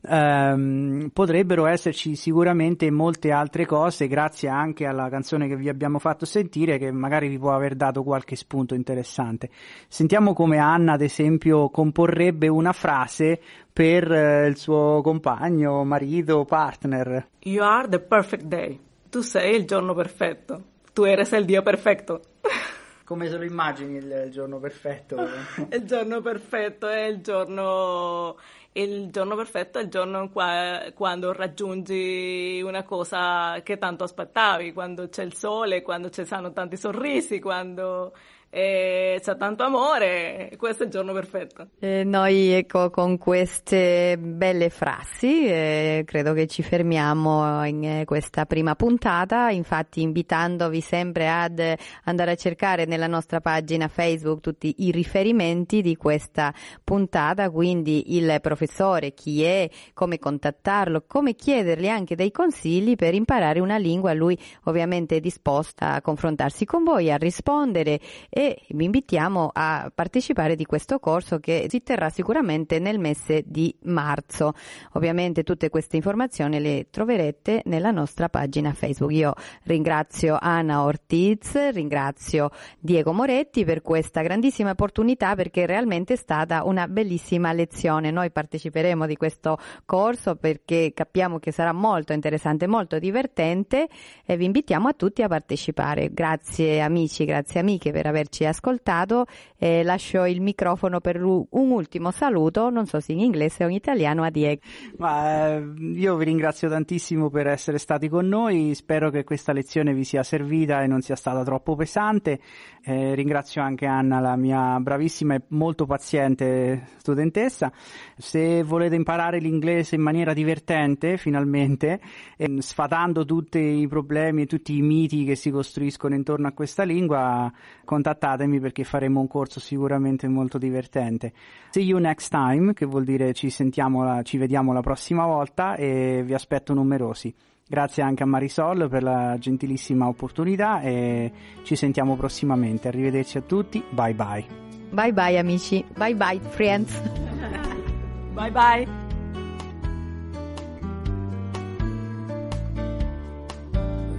Um, 0.00 1.10
potrebbero 1.12 1.66
esserci 1.66 2.14
sicuramente 2.14 2.88
molte 2.88 3.32
altre 3.32 3.66
cose 3.66 4.06
grazie 4.06 4.48
anche 4.48 4.86
alla 4.86 5.08
canzone 5.08 5.48
che 5.48 5.56
vi 5.56 5.68
abbiamo 5.68 5.98
fatto 5.98 6.24
sentire 6.24 6.78
che 6.78 6.92
magari 6.92 7.26
vi 7.26 7.36
può 7.36 7.52
aver 7.52 7.74
dato 7.74 8.04
qualche 8.04 8.36
spunto 8.36 8.74
interessante. 8.74 9.50
Sentiamo 9.88 10.34
come 10.34 10.58
Anna 10.58 10.92
ad 10.92 11.02
esempio 11.02 11.68
comporrebbe 11.70 12.46
una 12.46 12.72
frase 12.72 13.40
per 13.72 14.08
uh, 14.08 14.46
il 14.46 14.56
suo 14.56 15.00
compagno, 15.02 15.82
marito, 15.84 16.44
partner. 16.44 17.26
You 17.40 17.64
are 17.64 17.88
the 17.88 17.98
perfect 17.98 18.44
day. 18.44 18.78
Tu 19.10 19.20
sei 19.22 19.56
il 19.56 19.64
giorno 19.64 19.94
perfetto. 19.94 20.62
Tu 20.92 21.04
eres 21.04 21.32
el 21.32 21.44
día 21.44 21.62
perfetto. 21.62 22.20
Come 23.08 23.30
se 23.30 23.38
lo 23.38 23.44
immagini 23.44 23.96
il, 23.96 24.24
il 24.26 24.30
giorno 24.30 24.58
perfetto? 24.58 25.16
il 25.72 25.84
giorno 25.84 26.20
perfetto 26.20 26.88
è 26.88 27.06
il 27.06 27.22
giorno 27.22 28.36
il 28.72 29.08
giorno 29.10 29.34
perfetto 29.34 29.78
è 29.78 29.82
il 29.84 29.88
giorno 29.88 30.28
qua, 30.28 30.92
quando 30.92 31.32
raggiungi 31.32 32.60
una 32.62 32.82
cosa 32.82 33.62
che 33.62 33.78
tanto 33.78 34.04
aspettavi, 34.04 34.74
quando 34.74 35.08
c'è 35.08 35.22
il 35.22 35.32
sole, 35.32 35.80
quando 35.80 36.10
ci 36.10 36.26
sono 36.26 36.52
tanti 36.52 36.76
sorrisi, 36.76 37.40
quando 37.40 38.12
e 38.50 39.20
c'è 39.22 39.36
tanto 39.36 39.62
amore, 39.62 40.52
questo 40.56 40.82
è 40.84 40.86
il 40.86 40.92
giorno 40.92 41.12
perfetto. 41.12 41.68
Eh, 41.80 42.02
noi 42.04 42.50
ecco 42.50 42.88
con 42.90 43.18
queste 43.18 44.16
belle 44.18 44.70
frasi 44.70 45.46
eh, 45.46 46.02
credo 46.06 46.32
che 46.32 46.46
ci 46.46 46.62
fermiamo 46.62 47.64
in 47.66 47.84
eh, 47.84 48.04
questa 48.04 48.46
prima 48.46 48.74
puntata, 48.74 49.50
infatti 49.50 50.00
invitandovi 50.00 50.80
sempre 50.80 51.28
ad 51.28 51.62
andare 52.04 52.30
a 52.30 52.36
cercare 52.36 52.86
nella 52.86 53.06
nostra 53.06 53.40
pagina 53.40 53.88
Facebook 53.88 54.40
tutti 54.40 54.74
i 54.78 54.90
riferimenti 54.90 55.82
di 55.82 55.96
questa 55.96 56.52
puntata, 56.82 57.50
quindi 57.50 58.16
il 58.16 58.38
professore, 58.40 59.12
chi 59.12 59.42
è, 59.42 59.68
come 59.92 60.18
contattarlo, 60.18 61.04
come 61.06 61.34
chiedergli 61.34 61.88
anche 61.88 62.14
dei 62.14 62.30
consigli 62.30 62.96
per 62.96 63.14
imparare 63.14 63.60
una 63.60 63.76
lingua, 63.76 64.14
lui 64.14 64.38
ovviamente 64.64 65.16
è 65.16 65.20
disposta 65.20 65.92
a 65.92 66.00
confrontarsi 66.00 66.64
con 66.64 66.82
voi, 66.82 67.10
a 67.12 67.16
rispondere 67.16 68.00
e 68.38 68.56
vi 68.68 68.84
invitiamo 68.84 69.50
a 69.52 69.90
partecipare 69.92 70.54
di 70.54 70.64
questo 70.64 71.00
corso 71.00 71.40
che 71.40 71.66
si 71.68 71.82
terrà 71.82 72.08
sicuramente 72.08 72.78
nel 72.78 73.00
mese 73.00 73.42
di 73.44 73.74
marzo. 73.86 74.52
Ovviamente 74.92 75.42
tutte 75.42 75.70
queste 75.70 75.96
informazioni 75.96 76.60
le 76.60 76.86
troverete 76.88 77.62
nella 77.64 77.90
nostra 77.90 78.28
pagina 78.28 78.72
Facebook. 78.74 79.10
Io 79.10 79.34
ringrazio 79.64 80.38
Anna 80.40 80.84
Ortiz, 80.84 81.70
ringrazio 81.70 82.50
Diego 82.78 83.12
Moretti 83.12 83.64
per 83.64 83.82
questa 83.82 84.22
grandissima 84.22 84.70
opportunità 84.70 85.34
perché 85.34 85.66
realmente 85.66 86.12
è 86.12 86.16
stata 86.16 86.62
una 86.62 86.86
bellissima 86.86 87.52
lezione. 87.52 88.12
Noi 88.12 88.30
parteciperemo 88.30 89.04
di 89.06 89.16
questo 89.16 89.58
corso 89.84 90.36
perché 90.36 90.92
capiamo 90.94 91.40
che 91.40 91.50
sarà 91.50 91.72
molto 91.72 92.12
interessante, 92.12 92.68
molto 92.68 93.00
divertente 93.00 93.88
e 94.24 94.36
vi 94.36 94.44
invitiamo 94.44 94.86
a 94.86 94.92
tutti 94.92 95.22
a 95.22 95.26
partecipare. 95.26 96.12
Grazie 96.12 96.80
amici, 96.80 97.24
grazie 97.24 97.58
amiche 97.58 97.90
per 97.90 98.06
averci 98.06 98.26
averci 98.28 98.44
ascoltato. 98.44 99.26
Eh, 99.56 99.82
lascio 99.82 100.24
il 100.24 100.40
microfono 100.40 101.00
per 101.00 101.22
un 101.22 101.46
ultimo 101.50 102.10
saluto, 102.10 102.70
non 102.70 102.86
so 102.86 103.00
se 103.00 103.12
in 103.12 103.20
inglese 103.20 103.64
o 103.64 103.68
in 103.68 103.74
italiano, 103.74 104.22
a 104.22 104.30
Diego. 104.30 104.60
Ma, 104.98 105.56
eh, 105.56 105.64
io 105.94 106.16
vi 106.16 106.24
ringrazio 106.24 106.68
tantissimo 106.68 107.30
per 107.30 107.48
essere 107.48 107.78
stati 107.78 108.08
con 108.08 108.28
noi, 108.28 108.74
spero 108.74 109.10
che 109.10 109.24
questa 109.24 109.52
lezione 109.52 109.94
vi 109.94 110.04
sia 110.04 110.22
servita 110.22 110.82
e 110.82 110.86
non 110.86 111.00
sia 111.00 111.16
stata 111.16 111.42
troppo 111.42 111.74
pesante. 111.74 112.38
Eh, 112.84 113.14
ringrazio 113.14 113.62
anche 113.62 113.86
Anna, 113.86 114.20
la 114.20 114.36
mia 114.36 114.78
bravissima 114.78 115.34
e 115.34 115.42
molto 115.48 115.86
paziente 115.86 116.88
studentessa. 116.98 117.72
Se 118.16 118.62
volete 118.62 118.94
imparare 118.94 119.38
l'inglese 119.40 119.96
in 119.96 120.02
maniera 120.02 120.32
divertente, 120.32 121.16
finalmente, 121.16 122.00
eh, 122.36 122.62
sfatando 122.62 123.24
tutti 123.24 123.58
i 123.58 123.88
problemi 123.88 124.42
e 124.42 124.46
tutti 124.46 124.76
i 124.76 124.82
miti 124.82 125.24
che 125.24 125.34
si 125.34 125.50
costruiscono 125.50 126.14
intorno 126.14 126.46
a 126.46 126.52
questa 126.52 126.84
lingua, 126.84 127.50
contattate 127.84 128.17
contattatemi 128.18 128.58
perché 128.60 128.84
faremo 128.84 129.20
un 129.20 129.28
corso 129.28 129.60
sicuramente 129.60 130.26
molto 130.28 130.58
divertente. 130.58 131.32
See 131.70 131.84
you 131.84 131.98
next 131.98 132.30
time, 132.30 132.74
che 132.74 132.84
vuol 132.84 133.04
dire 133.04 133.32
ci 133.32 133.48
sentiamo, 133.48 134.22
ci 134.24 134.36
vediamo 134.36 134.72
la 134.72 134.80
prossima 134.80 135.24
volta 135.24 135.76
e 135.76 136.22
vi 136.24 136.34
aspetto 136.34 136.74
numerosi. 136.74 137.32
Grazie 137.66 138.02
anche 138.02 138.22
a 138.22 138.26
Marisol 138.26 138.88
per 138.88 139.02
la 139.02 139.36
gentilissima 139.38 140.08
opportunità 140.08 140.80
e 140.80 141.30
ci 141.62 141.76
sentiamo 141.76 142.16
prossimamente. 142.16 142.88
Arrivederci 142.88 143.38
a 143.38 143.42
tutti, 143.42 143.82
bye 143.90 144.14
bye. 144.14 144.44
Bye 144.90 145.12
bye 145.12 145.38
amici, 145.38 145.84
bye 145.96 146.14
bye 146.14 146.40
friends. 146.40 146.98
bye 148.34 148.50
bye. 148.50 148.86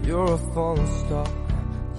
You're 0.05 0.33
a 0.33 0.37
falling 0.53 0.87
star 1.05 1.48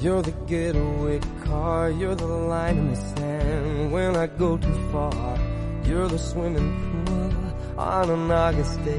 You're 0.00 0.22
the 0.22 0.32
getaway 0.46 1.20
car, 1.44 1.90
you're 1.90 2.14
the 2.14 2.24
line 2.24 2.78
in 2.78 2.90
the 2.90 2.96
sand 2.96 3.92
when 3.92 4.16
I 4.16 4.28
go 4.28 4.56
too 4.56 4.88
far. 4.90 5.38
You're 5.84 6.08
the 6.08 6.18
swimming 6.18 6.72
pool 7.04 7.78
on 7.78 8.08
an 8.08 8.30
August 8.30 8.82
day, 8.82 8.98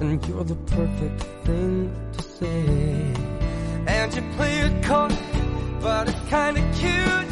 and 0.00 0.26
you're 0.26 0.44
the 0.44 0.54
perfect 0.54 1.20
thing 1.44 1.94
to 2.14 2.22
say. 2.22 3.14
And 3.86 4.14
you 4.14 4.22
play 4.36 4.60
it 4.60 4.84
coy, 4.84 5.10
but 5.82 6.08
it's 6.08 6.28
kinda 6.30 6.62
cute. 6.72 7.30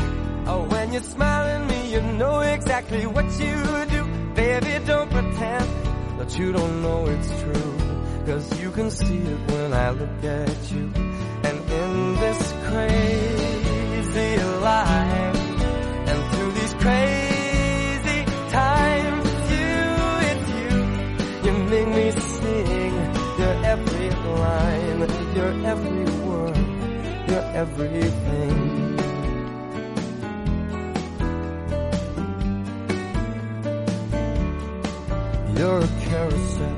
Oh, 0.48 0.66
when 0.68 0.92
you 0.92 1.00
smile 1.00 1.46
at 1.46 1.66
me, 1.70 1.92
you 1.94 2.02
know 2.02 2.40
exactly 2.40 3.07
what 3.07 3.24
you 3.40 3.57
do. 3.96 4.05
Baby, 4.35 4.85
don't 4.85 5.11
pretend 5.11 5.68
that 6.18 6.38
you 6.38 6.52
don't 6.52 6.83
know 6.83 7.07
it's 7.07 7.40
true. 7.40 7.72
Cause 8.26 8.61
you 8.61 8.70
can 8.70 8.90
see 8.90 9.16
it 9.16 9.50
when 9.50 9.72
I 9.72 9.90
look 9.90 10.22
at 10.22 10.72
you. 10.72 10.92
And 11.42 11.59
in 11.70 12.14
this 12.16 12.51
crazy 12.72 14.32
life, 14.68 15.40
and 16.08 16.20
through 16.30 16.52
these 16.52 16.74
crazy 16.85 18.20
times, 18.50 19.28
it's 19.32 19.50
you, 19.56 19.78
it's 20.30 20.48
you, 20.58 20.70
you 21.44 21.52
make 21.72 21.88
me 21.98 22.06
sing. 22.38 22.94
Your 23.40 23.54
every 23.72 24.08
line, 24.40 25.00
your 25.37 25.52
every 25.72 26.04
word, 26.24 26.56
your 27.30 27.44
everything. 27.62 28.58
You're 35.58 35.80
a 35.80 35.90
carousel, 36.06 36.76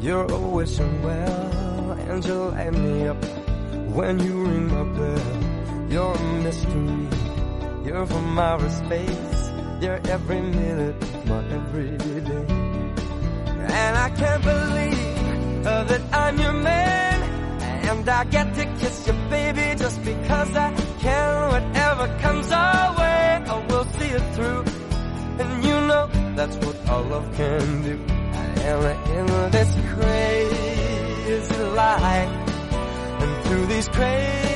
you're 0.00 0.32
always 0.32 0.78
well, 0.80 1.92
and 2.08 2.24
you 2.24 2.34
light 2.34 2.72
me 2.72 3.08
up 3.08 3.33
when 3.94 4.18
you 4.18 4.34
ring 4.44 4.66
my 4.68 4.82
bell. 4.98 5.88
You're 5.88 6.14
a 6.14 6.22
mystery. 6.42 7.08
You're 7.84 8.06
from 8.06 8.38
outer 8.38 8.70
space. 8.70 9.50
You're 9.80 10.00
every 10.08 10.40
minute 10.40 10.96
my 11.26 11.38
everyday. 11.58 12.46
And 13.80 13.96
I 14.06 14.10
can't 14.10 14.42
believe 14.42 15.66
uh, 15.66 15.84
that 15.84 16.02
I'm 16.12 16.38
your 16.38 16.52
man. 16.52 17.22
And 17.88 18.08
I 18.08 18.24
get 18.24 18.54
to 18.54 18.64
kiss 18.80 19.06
you, 19.06 19.12
baby, 19.30 19.78
just 19.78 20.02
because 20.04 20.56
I 20.56 20.72
can. 20.98 21.48
Whatever 21.54 22.18
comes 22.18 22.50
our 22.50 22.98
way, 22.98 23.44
I 23.46 23.66
will 23.68 23.84
see 23.84 24.10
it 24.18 24.34
through. 24.34 24.64
And 25.38 25.64
you 25.64 25.76
know 25.88 26.08
that's 26.34 26.56
what 26.56 26.88
all 26.88 27.04
love 27.04 27.28
can 27.36 27.82
do. 27.82 28.00
I 28.08 28.92
am 29.18 29.28
in 29.28 29.50
this 29.52 29.72
crazy 29.94 31.62
life. 31.74 32.43
Through 33.44 33.66
these 33.66 33.88
crazy 33.88 34.53